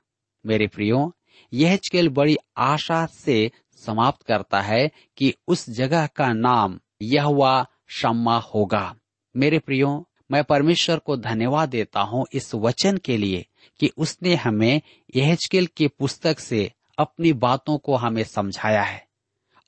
मेरे 0.46 0.66
प्रियो 0.66 1.14
यह 1.52 1.78
बड़ी 2.08 2.36
आशा 2.56 3.06
से 3.06 3.50
समाप्त 3.86 4.22
करता 4.22 4.60
है 4.60 4.90
कि 5.16 5.34
उस 5.48 5.70
जगह 5.70 6.06
का 6.06 6.32
नाम 6.32 6.80
यह 7.02 7.66
शम्मा 7.88 8.38
होगा। 8.38 8.96
मेरे 9.36 9.58
प्रियो, 9.58 10.08
मैं 10.30 10.44
परमेश्वर 10.44 10.98
को 10.98 11.16
धन्यवाद 11.16 11.68
देता 11.68 12.00
हूँ 12.00 12.26
इस 12.32 12.54
वचन 12.54 12.96
के 12.96 13.16
लिए 13.16 13.46
कि 13.80 13.90
उसने 13.98 14.34
हमें 14.34 14.80
यहजकेल 15.16 15.66
की 15.66 15.88
पुस्तक 15.88 16.38
से 16.38 16.72
अपनी 16.98 17.32
बातों 17.32 17.78
को 17.78 17.96
हमें 17.96 18.24
समझाया 18.24 18.82
है। 18.82 19.08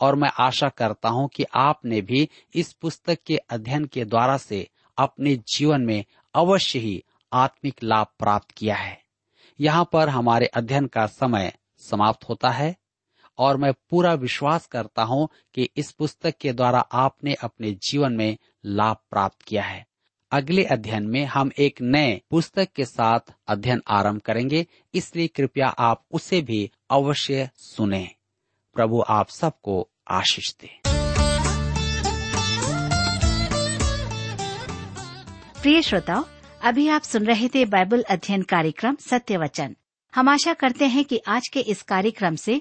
और 0.01 0.15
मैं 0.15 0.31
आशा 0.39 0.69
करता 0.69 1.09
हूँ 1.09 1.29
कि 1.29 1.45
आपने 1.55 2.01
भी 2.01 2.29
इस 2.55 2.73
पुस्तक 2.73 3.19
के 3.27 3.37
अध्ययन 3.37 3.85
के 3.85 4.05
द्वारा 4.05 4.37
से 4.37 4.69
अपने 4.99 5.37
जीवन 5.37 5.81
में 5.81 6.05
अवश्य 6.35 6.79
ही 6.79 7.05
आत्मिक 7.33 7.75
लाभ 7.83 8.07
प्राप्त 8.19 8.51
किया 8.51 8.77
है। 8.77 9.03
यहाँ 9.61 9.89
पर 9.93 10.09
हमारे 10.09 10.47
अध्ययन 10.47 10.87
का 10.87 11.07
समय 11.07 11.53
समाप्त 11.79 12.29
होता 12.29 12.51
है। 12.51 12.77
और 13.41 13.57
मैं 13.57 13.73
पूरा 13.91 14.13
विश्वास 14.15 14.67
करता 14.67 15.03
हूँ 15.03 15.29
कि 15.55 15.69
इस 15.77 15.91
पुस्तक 15.93 16.35
के 16.41 16.53
द्वारा 16.53 16.81
आपने 16.81 17.35
अपने 17.35 17.73
जीवन 17.83 18.13
में 18.13 18.37
लाभ 18.67 18.97
प्राप्त 19.11 19.43
किया 19.43 19.63
है। 19.63 19.85
अगले 20.33 20.65
अध्ययन 20.65 21.07
में 21.07 21.25
हम 21.25 21.51
एक 21.59 21.81
नए 21.83 22.21
पुस्तक 22.31 22.69
के 22.77 22.85
साथ 22.85 23.33
अध्ययन 23.49 23.83
आरंभ 23.89 24.21
करेंगे, 24.21 24.67
इसलिए 24.95 25.27
कृपया 25.27 25.69
आप 25.69 26.05
उसे 26.11 26.41
भी 26.43 26.71
अवश्य 26.91 27.49
सुने। 27.57 28.09
प्रभु 28.77 29.03
आप 29.09 29.29
सबको 29.29 29.89
आशीष 30.11 30.55
दे। 30.55 30.71
प्रिय 35.63 35.83
श्रोताओ, 35.83 36.25
अभी 36.63 36.89
आप 36.89 37.03
सुन 37.03 37.25
रहे 37.25 37.49
थे 37.49 37.65
बाइबल 37.67 38.03
अध्ययन 38.03 38.43
कार्यक्रम 38.43 38.97
सत्य 39.01 39.37
वचन 39.37 39.77
हम 40.13 40.29
आशा 40.29 40.53
करते 40.53 40.87
हैं 40.87 41.05
कि 41.05 41.21
आज 41.29 41.49
के 41.49 41.61
इस 41.63 41.83
कार्यक्रम 41.83 42.37
से 42.37 42.61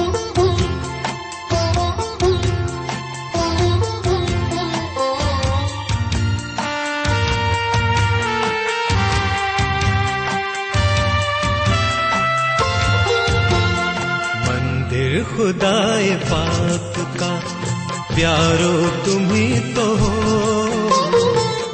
खुदाए 15.41 16.09
पाक 16.09 16.93
का, 17.19 17.29
प्यारो 18.15 18.89
तुम्ही 19.05 19.59
तो 19.59 19.95
हो। 19.95 20.11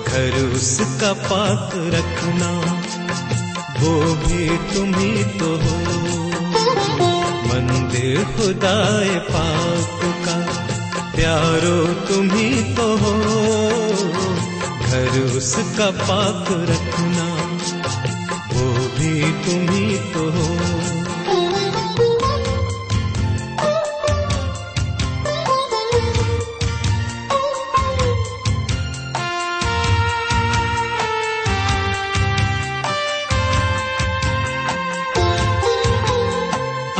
घर 0.07 0.53
उसका 0.55 1.13
पाक 1.13 1.71
रखना, 1.75 2.51
वो 3.79 4.13
भी 4.13 4.57
तुम्ही 4.57 5.23
तो 5.23 5.45
हो। 5.45 5.77
मंदिर 7.49 8.23
खुदाए 8.23 9.19
पाक 9.19 9.99
का, 10.25 10.37
प्यारो 11.11 11.93
तुम्ही 11.93 12.63
तो 12.63 12.97
हो। 12.97 13.13
घर 14.81 15.19
उसका 15.37 15.91
पाक 15.91 16.45
रखना, 16.51 17.27
वो 18.53 18.71
भी 18.71 19.31
तुम्ही 19.31 19.97
तो 19.97 20.31
हो। 20.31 20.86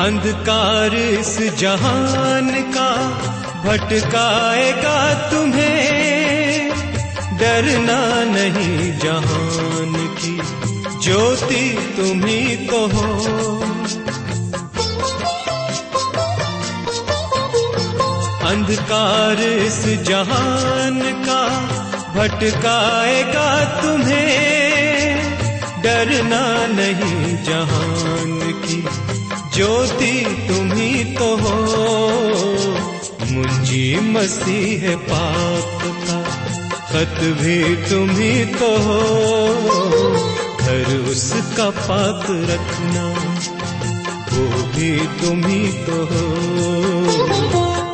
अंधकार 0.08 0.96
इस 0.96 1.39
जहान 1.60 2.52
का 2.52 2.91
भटकाएगा 3.63 5.13
तुम्हें। 5.13 6.70
डरना 7.38 8.24
नहीं 8.24 9.00
जहान 9.00 10.15
की, 10.22 10.41
ज्योति 11.04 11.93
तुम्ही 11.98 12.56
तो 12.56 12.88
हो। 12.88 13.13
अंधकार 18.48 19.39
इस 19.39 19.86
जहान 19.86 21.02
का 21.26 21.48
भटकाएगा 22.13 23.63
तुम्हें। 23.82 25.38
डरना 25.82 26.67
नहीं 26.67 27.43
जहान 27.43 28.54
की। 28.65 29.07
ज्योति 29.58 30.46
तुम्ही 30.50 31.04
तो 31.04 31.38
हो। 31.38 31.56
मुंजी 33.32 34.00
मसीह 34.00 34.96
पाप 34.96 35.82
का 35.84 36.22
खत 36.88 37.22
भी 37.24 37.76
तुम्ही 37.76 38.46
तो 38.46 38.78
हो। 38.78 39.02
घर 40.58 41.06
उसका 41.12 41.70
पाक 41.70 42.28
रखना, 42.30 43.06
वो 44.34 44.46
भी 44.63 44.98
तुम्ही 45.00 45.67
तो 45.67 46.06
हो। 46.06 46.28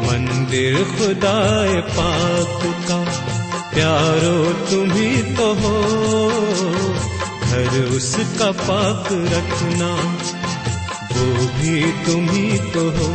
मंदिर 0.01 0.75
खुदाए 0.75 1.81
पाक 1.81 2.85
का, 2.87 3.03
प्यारो 3.69 4.53
तुम्ही 4.53 5.17
तो 5.17 5.53
हो। 5.53 5.81
घर 7.41 7.89
उसका 7.95 8.51
पाक 8.51 9.07
रखना 9.11 10.17
भी 11.63 11.81
तुम्ही 12.05 12.57
तो 12.71 12.81
हो। 12.91 13.07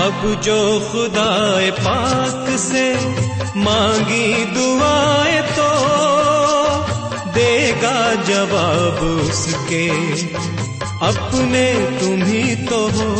अब 0.00 0.40
जो 0.44 0.58
खुदाए 0.92 1.70
पाक 1.80 2.46
से 2.58 2.86
मांगी 3.60 4.44
दुआएँ 4.54 5.42
तो 5.50 5.70
देगा 7.30 7.98
जवाब 8.24 9.04
उसके। 9.10 9.88
अपने 11.02 11.66
तुम्ही 12.00 12.56
तो 12.56 12.78
हो। 12.88 13.10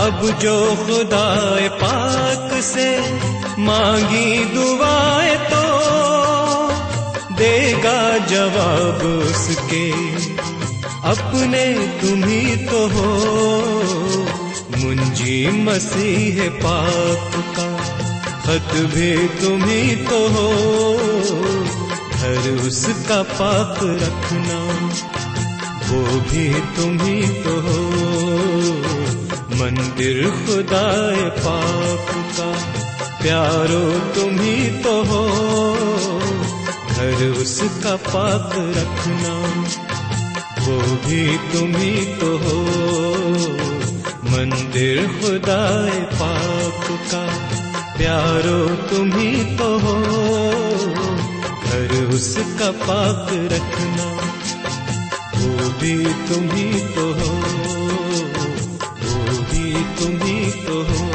अब 0.00 0.38
जो 0.42 0.76
खुदाए 0.76 1.68
पाक 1.68 2.62
से 2.62 3.00
मांगी 3.58 4.44
दुआएँ 4.44 5.36
तो 5.36 5.66
देगा 7.34 8.18
जवाब 8.18 9.02
उसके। 9.26 9.90
अपने 11.10 11.64
तुम्ही 12.00 12.56
तो 12.56 12.88
हो। 12.88 13.10
मुंजी 14.76 15.64
मसीह 15.64 16.48
पाप 16.48 17.30
का 17.56 17.76
खत 18.40 18.74
भी 18.74 19.28
तुम्ही 19.28 19.96
तो 19.96 20.28
हो। 20.28 20.46
घर 22.16 22.50
उसका 22.66 23.22
पाक 23.22 23.78
रखना, 23.82 24.58
वो 25.88 26.20
भी 26.20 26.54
तुम्ही 26.60 27.28
तो 27.28 27.60
हो। 27.60 27.76
मंदिर 29.56 30.30
खुदाए 30.30 31.28
पाक 31.30 32.06
का, 32.38 32.52
प्यारो 33.22 33.98
तुम्ही 33.98 34.82
तो 34.82 35.04
हो। 35.04 35.22
घर 36.94 37.34
उसका 37.42 37.96
पाक 37.96 38.52
रखना, 38.56 39.34
वो 40.66 40.78
भी 40.80 41.38
तुम्ही 41.38 42.06
तो 42.06 42.38
हो। 42.38 42.60
मंदिर 44.30 45.06
खुदाए 45.06 46.00
पाक 46.00 46.98
का, 47.14 47.26
प्यारो 47.96 48.68
तुम्ही 48.68 49.56
तो 49.56 49.78
हो। 49.78 50.26
उसका 52.16 52.70
पाप 52.82 53.26
रखना। 53.52 54.04
वो 55.36 55.68
भी 55.80 55.96
तुम 56.28 56.44
ही 56.50 56.80
तो 56.94 57.04
हो 57.18 57.32
वो 59.02 59.36
भी 59.50 59.66
तुम 59.98 60.16
ही 60.22 60.38
तो 60.62 60.82
हो। 60.82 61.05